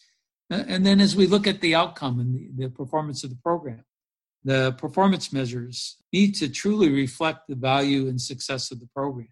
and 0.50 0.84
then 0.84 1.00
as 1.00 1.16
we 1.16 1.26
look 1.26 1.46
at 1.46 1.60
the 1.60 1.74
outcome 1.74 2.20
and 2.20 2.34
the, 2.34 2.64
the 2.64 2.70
performance 2.70 3.24
of 3.24 3.30
the 3.30 3.36
program, 3.36 3.84
the 4.44 4.72
performance 4.72 5.32
measures 5.32 5.96
need 6.12 6.34
to 6.36 6.48
truly 6.48 6.90
reflect 6.90 7.48
the 7.48 7.54
value 7.54 8.08
and 8.08 8.20
success 8.20 8.70
of 8.70 8.80
the 8.80 8.88
program. 8.94 9.28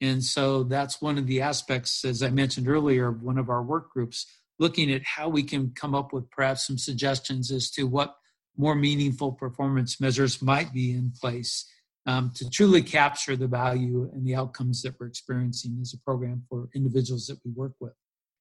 And 0.00 0.22
so 0.22 0.62
that's 0.62 1.02
one 1.02 1.18
of 1.18 1.26
the 1.26 1.40
aspects, 1.40 2.04
as 2.04 2.22
I 2.22 2.30
mentioned 2.30 2.68
earlier, 2.68 3.08
of 3.08 3.22
one 3.22 3.38
of 3.38 3.48
our 3.48 3.62
work 3.62 3.90
groups, 3.90 4.26
looking 4.58 4.92
at 4.92 5.02
how 5.04 5.28
we 5.28 5.42
can 5.42 5.70
come 5.74 5.94
up 5.94 6.12
with 6.12 6.30
perhaps 6.30 6.66
some 6.66 6.78
suggestions 6.78 7.50
as 7.50 7.70
to 7.70 7.84
what 7.84 8.14
more 8.56 8.74
meaningful 8.74 9.32
performance 9.32 10.00
measures 10.00 10.40
might 10.40 10.72
be 10.72 10.92
in 10.92 11.12
place 11.20 11.68
um, 12.06 12.30
to 12.34 12.48
truly 12.50 12.82
capture 12.82 13.36
the 13.36 13.46
value 13.46 14.08
and 14.12 14.26
the 14.26 14.34
outcomes 14.34 14.82
that 14.82 14.94
we're 14.98 15.06
experiencing 15.06 15.78
as 15.80 15.94
a 15.94 15.98
program 15.98 16.44
for 16.48 16.68
individuals 16.74 17.26
that 17.26 17.38
we 17.44 17.50
work 17.52 17.72
with. 17.80 17.94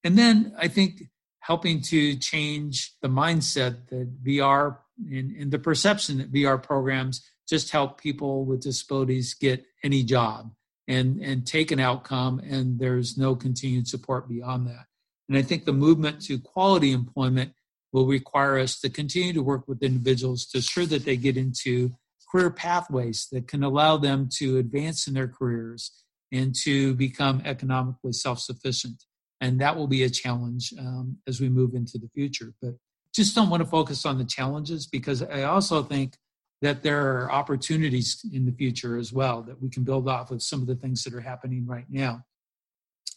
And 0.04 0.18
then 0.18 0.54
I 0.58 0.68
think 0.68 1.04
helping 1.40 1.82
to 1.82 2.16
change 2.18 2.94
the 3.02 3.08
mindset 3.08 3.88
that 3.90 4.24
VR 4.24 4.78
and, 5.10 5.32
and, 5.36 5.52
the 5.52 5.60
perception 5.60 6.18
that 6.18 6.32
VR 6.32 6.62
programs 6.62 7.22
just 7.50 7.72
help 7.72 8.00
people 8.00 8.46
with 8.46 8.62
disabilities 8.62 9.34
get 9.34 9.66
any 9.84 10.04
job 10.04 10.52
and, 10.88 11.20
and 11.22 11.46
take 11.46 11.72
an 11.72 11.80
outcome, 11.80 12.40
and 12.40 12.80
there's 12.80 13.18
no 13.18 13.36
continued 13.36 13.88
support 13.88 14.30
beyond 14.30 14.68
that. 14.68 14.86
And 15.30 15.38
I 15.38 15.42
think 15.42 15.66
the 15.66 15.74
movement 15.74 16.22
to 16.24 16.40
quality 16.40 16.92
employment 16.92 17.54
will 17.92 18.06
require 18.06 18.58
us 18.58 18.80
to 18.82 18.90
continue 18.90 19.34
to 19.34 19.44
work 19.44 19.68
with 19.68 19.84
individuals 19.84 20.46
to 20.48 20.58
ensure 20.58 20.86
that 20.88 21.06
they 21.06 21.16
get 21.16 21.38
into 21.38 21.96
career 22.32 22.50
pathways 22.50 23.28
that 23.32 23.48
can 23.48 23.64
allow 23.64 23.98
them 23.98 24.28
to 24.38 24.58
advance 24.58 25.08
in 25.08 25.14
their 25.14 25.28
careers 25.28 25.92
and 26.32 26.56
to 26.56 26.96
become 26.96 27.42
economically 27.46 28.12
self 28.12 28.40
sufficient 28.40 29.04
and 29.44 29.60
that 29.60 29.76
will 29.76 29.88
be 29.88 30.04
a 30.04 30.10
challenge 30.10 30.74
um, 30.80 31.18
as 31.28 31.42
we 31.42 31.50
move 31.50 31.76
into 31.76 31.98
the 31.98 32.08
future. 32.16 32.54
But 32.62 32.76
just 33.14 33.36
don't 33.36 33.50
want 33.50 33.62
to 33.62 33.70
focus 33.70 34.06
on 34.06 34.18
the 34.18 34.24
challenges 34.24 34.88
because 34.88 35.22
I 35.22 35.44
also 35.44 35.84
think 35.84 36.16
that 36.62 36.82
there 36.82 37.18
are 37.18 37.30
opportunities 37.30 38.26
in 38.32 38.46
the 38.46 38.54
future 38.54 38.96
as 38.96 39.12
well 39.12 39.42
that 39.42 39.62
we 39.62 39.70
can 39.70 39.84
build 39.84 40.08
off 40.08 40.32
of 40.32 40.42
some 40.42 40.62
of 40.62 40.68
the 40.68 40.78
things 40.78 41.04
that 41.04 41.14
are 41.14 41.20
happening 41.20 41.68
right 41.68 41.88
now. 41.90 42.24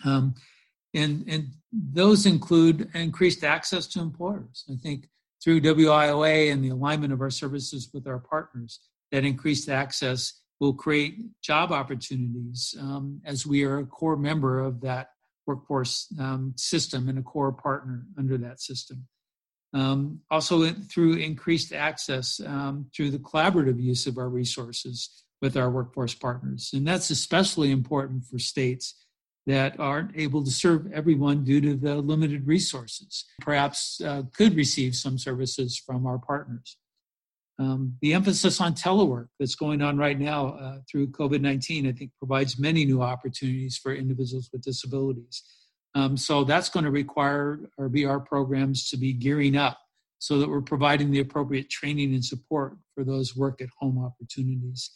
Um, 0.05 0.35
and, 0.97 1.25
and 1.29 1.49
those 1.73 2.27
include 2.27 2.89
increased 2.95 3.45
access 3.45 3.87
to 3.89 4.01
employers. 4.01 4.65
I 4.71 4.77
think 4.77 5.09
through 5.45 5.61
WIOA 5.61 6.51
and 6.51 6.65
the 6.65 6.71
alignment 6.71 7.13
of 7.13 7.21
our 7.21 7.31
services 7.31 7.91
with 7.93 8.07
our 8.07 8.19
partners, 8.19 8.81
that 9.13 9.25
increased 9.25 9.69
access 9.69 10.41
will 10.59 10.73
create 10.73 11.19
job 11.43 11.71
opportunities 11.71 12.75
um, 12.81 13.21
as 13.25 13.47
we 13.47 13.63
are 13.65 13.79
a 13.79 13.87
core 13.87 14.17
member 14.17 14.59
of 14.59 14.81
that 14.81 15.11
workforce 15.47 16.13
um, 16.19 16.55
system 16.57 17.09
and 17.09 17.19
a 17.19 17.23
core 17.23 17.53
partner 17.53 18.05
under 18.19 18.39
that 18.39 18.61
system. 18.61 19.07
Um, 19.75 20.21
also, 20.31 20.71
through 20.71 21.15
increased 21.15 21.73
access 21.73 22.41
um, 22.47 22.87
through 22.97 23.11
the 23.11 23.19
collaborative 23.19 23.81
use 23.81 24.07
of 24.07 24.17
our 24.17 24.31
resources 24.31 25.25
with 25.43 25.57
our 25.57 25.71
workforce 25.71 26.15
partners. 26.15 26.71
And 26.73 26.89
that's 26.89 27.11
especially 27.11 27.71
important 27.71 28.25
for 28.25 28.39
states 28.39 29.06
that 29.47 29.79
aren't 29.79 30.17
able 30.17 30.43
to 30.45 30.51
serve 30.51 30.91
everyone 30.93 31.45
due 31.45 31.61
to 31.61 31.75
the 31.75 31.97
limited 31.97 32.47
resources, 32.47 33.25
perhaps 33.41 34.01
uh, 34.01 34.23
could 34.37 34.57
receive 34.57 34.95
some 34.95 35.19
services 35.19 35.79
from 35.79 36.07
our 36.07 36.19
partners. 36.19 36.77
Um, 37.59 37.97
the 38.03 38.13
emphasis 38.13 38.61
on 38.61 38.75
telework 38.75 39.29
that's 39.39 39.55
going 39.55 39.81
on 39.81 39.97
right 39.97 40.19
now 40.19 40.49
uh, 40.49 40.79
through 40.91 41.09
COVID 41.09 41.41
19, 41.41 41.87
I 41.87 41.93
think, 41.93 42.11
provides 42.19 42.59
many 42.59 42.85
new 42.85 43.03
opportunities 43.03 43.79
for 43.79 43.95
individuals 43.95 44.51
with 44.53 44.63
disabilities. 44.63 45.43
Um, 45.95 46.17
so 46.19 46.45
that's 46.45 46.69
going 46.69 46.85
to 46.85 46.91
require 46.91 47.61
our 47.79 47.89
VR 47.89 48.25
programs 48.25 48.91
to 48.91 48.99
be 48.99 49.15
gearing 49.15 49.57
up 49.57 49.79
so 50.19 50.39
that 50.39 50.49
we're 50.49 50.61
providing 50.61 51.11
the 51.11 51.21
appropriate 51.21 51.71
training 51.71 52.13
and 52.13 52.25
support 52.25 52.77
for 52.95 53.05
those 53.05 53.35
work 53.35 53.63
at 53.63 53.69
home 53.79 54.05
opportunities. 54.05 54.91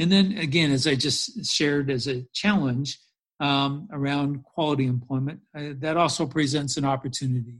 And 0.00 0.10
then 0.10 0.38
again, 0.38 0.72
as 0.72 0.86
I 0.86 0.96
just 0.96 1.46
shared 1.46 1.90
as 1.90 2.08
a 2.08 2.24
challenge 2.32 2.98
um, 3.40 3.88
around 3.90 4.44
quality 4.44 4.86
employment, 4.86 5.40
uh, 5.56 5.70
that 5.78 5.96
also 5.96 6.26
presents 6.26 6.76
an 6.76 6.84
opportunity 6.84 7.56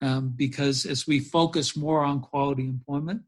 um, 0.00 0.32
because 0.34 0.86
as 0.86 1.06
we 1.06 1.20
focus 1.20 1.76
more 1.76 2.02
on 2.02 2.20
quality 2.20 2.64
employment, 2.64 3.22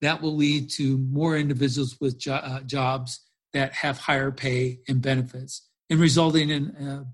that 0.00 0.22
will 0.22 0.36
lead 0.36 0.70
to 0.70 0.98
more 0.98 1.36
individuals 1.36 1.96
with 2.00 2.18
jo- 2.18 2.34
uh, 2.34 2.60
jobs 2.60 3.20
that 3.52 3.72
have 3.72 3.98
higher 3.98 4.30
pay 4.30 4.80
and 4.88 5.02
benefits, 5.02 5.68
and 5.90 5.98
resulting 5.98 6.50
in 6.50 6.70
uh, 6.76 7.04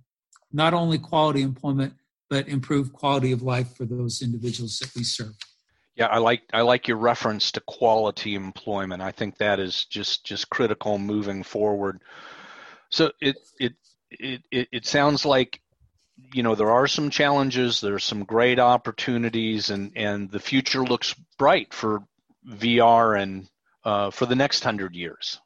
not 0.53 0.75
only 0.75 0.99
quality 0.99 1.43
employment 1.43 1.95
but 2.31 2.49
improved 2.49 2.93
quality 2.93 3.33
of 3.33 3.43
life 3.43 3.77
for 3.77 3.85
those 3.85 4.23
individuals 4.23 4.79
that 4.79 4.91
we 4.97 5.05
serve. 5.05 5.35
Yeah, 5.95 6.07
I 6.07 6.19
like 6.19 6.43
I 6.53 6.63
like 6.63 6.89
your 6.89 6.97
reference 6.97 7.53
to 7.53 7.61
quality 7.61 8.35
employment. 8.35 9.01
I 9.01 9.13
think 9.13 9.39
that 9.39 9.61
is 9.61 9.85
just 9.85 10.25
just 10.25 10.51
critical 10.51 10.99
moving 10.99 11.43
forward. 11.45 12.01
So 12.91 13.13
it 13.21 13.37
it 13.59 13.73
it 14.11 14.43
it, 14.51 14.69
it 14.73 14.87
sounds 14.87 15.25
like 15.25 15.61
you 16.33 16.43
know 16.43 16.55
there 16.55 16.71
are 16.71 16.87
some 16.87 17.11
challenges 17.11 17.81
there's 17.81 18.05
some 18.05 18.25
great 18.25 18.59
opportunities 18.59 19.71
and 19.71 19.93
and 19.97 20.31
the 20.31 20.39
future 20.39 20.85
looks 20.85 21.15
bright 21.39 21.75
for 21.75 22.05
VR 22.49 23.21
and 23.21 23.49
uh, 23.85 24.11
for 24.11 24.27
the 24.27 24.37
next 24.37 24.65
hundred 24.65 24.95
years. 24.95 25.41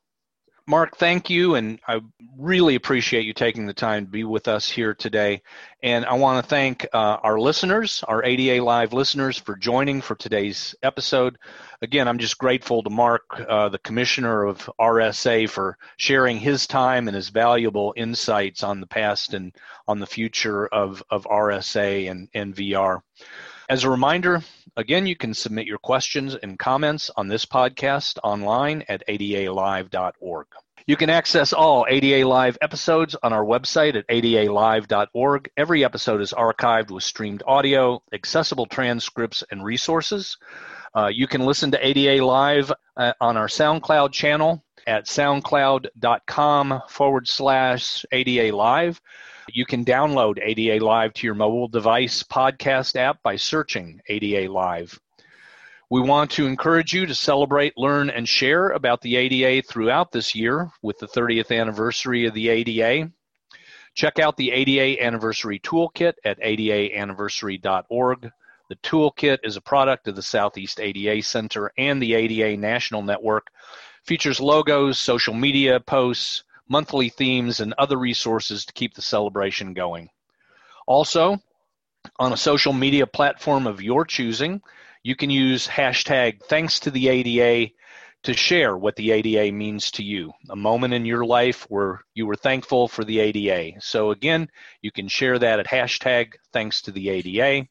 Mark, 0.69 0.99
thank 0.99 1.31
you, 1.31 1.55
and 1.55 1.81
I 1.89 2.03
really 2.37 2.75
appreciate 2.75 3.25
you 3.25 3.33
taking 3.33 3.65
the 3.65 3.73
time 3.73 4.05
to 4.05 4.11
be 4.11 4.25
with 4.25 4.49
us 4.49 4.69
here 4.69 4.93
today. 4.93 5.41
And 5.83 6.05
I 6.05 6.13
want 6.13 6.45
to 6.45 6.49
thank 6.51 6.87
uh, 6.93 7.17
our 7.23 7.41
listeners, 7.41 8.05
our 8.07 8.23
ADA 8.23 8.63
Live 8.63 8.93
listeners, 8.93 9.39
for 9.39 9.57
joining 9.57 10.03
for 10.03 10.15
today's 10.15 10.75
episode. 10.83 11.39
Again, 11.81 12.07
I'm 12.07 12.19
just 12.19 12.37
grateful 12.37 12.83
to 12.83 12.91
Mark, 12.91 13.23
uh, 13.49 13.71
the 13.71 13.79
Commissioner 13.79 14.45
of 14.45 14.69
RSA, 14.79 15.49
for 15.49 15.79
sharing 15.97 16.37
his 16.37 16.67
time 16.67 17.09
and 17.09 17.15
his 17.15 17.31
valuable 17.31 17.95
insights 17.97 18.63
on 18.63 18.81
the 18.83 18.87
past 18.87 19.33
and 19.33 19.57
on 19.87 20.01
the 20.01 20.07
future 20.07 20.67
of, 20.67 21.03
of 21.09 21.25
RSA 21.25 22.11
and, 22.11 22.29
and 22.35 22.55
VR. 22.55 23.01
As 23.69 23.85
a 23.85 23.91
reminder, 23.91 24.43
again, 24.79 25.07
you 25.07 25.15
can 25.15 25.35
submit 25.35 25.67
your 25.67 25.77
questions 25.77 26.35
and 26.35 26.59
comments 26.59 27.11
on 27.15 27.29
this 27.29 27.45
podcast 27.45 28.19
online 28.25 28.83
at 28.89 29.07
adalive.org. 29.07 30.47
You 30.87 30.97
can 30.97 31.11
access 31.11 31.53
all 31.53 31.85
ADA 31.87 32.27
Live 32.27 32.57
episodes 32.63 33.15
on 33.23 33.35
our 33.35 33.45
website 33.45 33.95
at 33.95 34.09
adalive.org. 34.09 35.51
Every 35.55 35.85
episode 35.85 36.23
is 36.23 36.33
archived 36.33 36.91
with 36.91 37.05
streamed 37.05 37.43
audio, 37.47 38.03
accessible 38.11 38.65
transcripts, 38.65 39.45
and 39.51 39.63
resources. 39.63 40.39
Uh, 40.97 41.11
you 41.13 41.27
can 41.27 41.43
listen 41.43 41.71
to 41.73 41.87
ADA 41.87 42.25
Live 42.25 42.73
uh, 42.97 43.13
on 43.21 43.37
our 43.37 43.49
SoundCloud 43.49 44.13
channel 44.13 44.65
at 44.87 45.05
soundcloud.com 45.05 46.83
forward 46.89 47.29
slash 47.29 48.07
ADA 48.11 48.57
Live. 48.57 48.99
You 49.51 49.65
can 49.65 49.85
download 49.85 50.39
ADA 50.43 50.85
Live 50.85 51.15
to 51.15 51.27
your 51.27 51.35
mobile 51.35 51.69
device 51.69 52.23
podcast 52.23 52.97
app 52.97 53.23
by 53.23 53.37
searching 53.37 54.01
ADA 54.09 54.53
Live. 54.53 55.01
We 55.91 56.03
want 56.03 56.33
to 56.33 56.47
encourage 56.47 56.93
you 56.93 57.07
to 57.07 57.15
celebrate, 57.15 57.79
learn, 57.79 58.11
and 58.11 58.29
share 58.29 58.71
about 58.71 59.01
the 59.01 59.17
ADA 59.17 59.67
throughout 59.67 60.13
this 60.13 60.35
year 60.35 60.71
with 60.83 60.99
the 60.99 61.09
30th 61.09 61.59
anniversary 61.59 62.27
of 62.27 62.35
the 62.35 62.51
ADA. 62.51 63.11
Check 63.95 64.19
out 64.19 64.37
the 64.37 64.53
ADA 64.53 65.03
Anniversary 65.03 65.59
Toolkit 65.61 66.15
at 66.25 66.39
adaanniversary.org. 66.41 68.31
The 68.69 68.77
toolkit 68.77 69.39
is 69.45 69.57
a 69.57 69.63
product 69.63 70.09
of 70.09 70.15
the 70.15 70.23
Southeast 70.23 70.79
ADA 70.79 71.23
Center 71.23 71.73
and 71.79 72.03
the 72.03 72.15
ADA 72.15 72.61
National 72.61 73.03
Network. 73.03 73.47
Features 74.05 74.41
logos, 74.41 74.99
social 74.99 75.33
media 75.33 75.81
posts, 75.81 76.45
monthly 76.69 77.09
themes, 77.09 77.61
and 77.61 77.75
other 77.79 77.99
resources 77.99 78.65
to 78.67 78.73
keep 78.73 78.95
the 78.95 79.03
celebration 79.03 79.75
going. 79.75 80.09
Also, 80.87 81.39
on 82.19 82.33
a 82.33 82.37
social 82.37 82.73
media 82.73 83.07
platform 83.07 83.67
of 83.67 83.83
your 83.83 84.05
choosing, 84.05 84.61
you 85.03 85.17
can 85.17 85.31
use 85.31 85.67
hashtag 85.67 86.43
thanks 86.45 86.81
to 86.81 86.91
the 86.91 87.09
ADA 87.09 87.73
to 88.25 88.35
share 88.35 88.77
what 88.77 88.97
the 88.97 89.13
ADA 89.13 89.53
means 89.53 89.91
to 89.93 90.03
you, 90.03 90.33
a 90.51 90.57
moment 90.57 90.93
in 90.93 91.05
your 91.05 91.25
life 91.25 91.65
where 91.69 92.05
you 92.15 92.27
were 92.27 92.37
thankful 92.37 92.89
for 92.89 93.05
the 93.05 93.21
ADA. 93.21 93.81
So 93.81 94.11
again, 94.11 94.49
you 94.83 94.91
can 94.91 95.09
share 95.09 95.39
that 95.39 95.61
at 95.61 95.67
hashtag 95.67 96.33
thanks 96.53 96.83
to 96.83 96.91
the 96.91 97.09
ADA. 97.11 97.69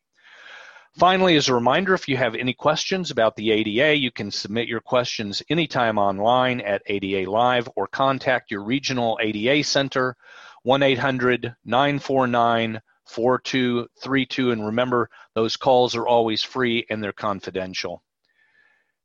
Finally, 0.97 1.35
as 1.35 1.47
a 1.47 1.53
reminder, 1.53 1.93
if 1.93 2.07
you 2.07 2.17
have 2.17 2.33
any 2.33 2.55
questions 2.55 3.11
about 3.11 3.35
the 3.35 3.51
ADA, 3.51 3.95
you 3.95 4.09
can 4.09 4.31
submit 4.31 4.67
your 4.67 4.79
questions 4.79 5.43
anytime 5.47 5.99
online 5.99 6.59
at 6.61 6.81
ADA 6.87 7.29
Live 7.29 7.69
or 7.75 7.85
contact 7.85 8.49
your 8.49 8.63
regional 8.63 9.19
ADA 9.21 9.63
center, 9.63 10.17
1 10.63 10.81
800 10.81 11.55
949 11.63 12.81
4232. 13.05 14.51
And 14.51 14.65
remember, 14.65 15.07
those 15.35 15.55
calls 15.55 15.95
are 15.95 16.07
always 16.07 16.41
free 16.41 16.83
and 16.89 17.03
they're 17.03 17.13
confidential. 17.13 18.01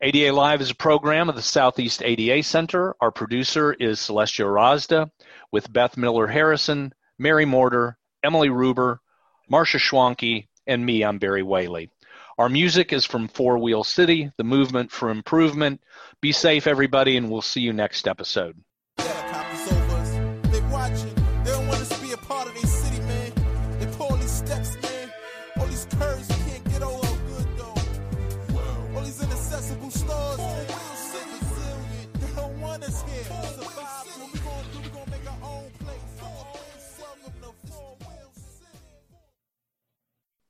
ADA 0.00 0.32
Live 0.32 0.62
is 0.62 0.70
a 0.70 0.74
program 0.74 1.28
of 1.28 1.36
the 1.36 1.42
Southeast 1.42 2.02
ADA 2.02 2.42
Center. 2.42 2.96
Our 3.02 3.10
producer 3.10 3.74
is 3.74 3.98
Celestia 3.98 4.46
Ohrazda 4.46 5.10
with 5.52 5.70
Beth 5.70 5.98
Miller 5.98 6.26
Harrison, 6.26 6.94
Mary 7.18 7.44
Morter, 7.44 7.98
Emily 8.24 8.48
Ruber, 8.48 8.98
Marsha 9.52 9.78
Schwanke, 9.78 10.48
and 10.66 10.84
me, 10.84 11.04
I'm 11.04 11.18
Barry 11.18 11.42
Whaley. 11.42 11.90
Our 12.38 12.48
music 12.48 12.92
is 12.92 13.04
from 13.04 13.28
Four 13.28 13.58
Wheel 13.58 13.84
City, 13.84 14.32
the 14.36 14.44
movement 14.44 14.90
for 14.90 15.10
improvement. 15.10 15.80
Be 16.20 16.32
safe, 16.32 16.66
everybody, 16.66 17.16
and 17.16 17.30
we'll 17.30 17.42
see 17.42 17.60
you 17.60 17.72
next 17.72 18.08
episode. 18.08 18.56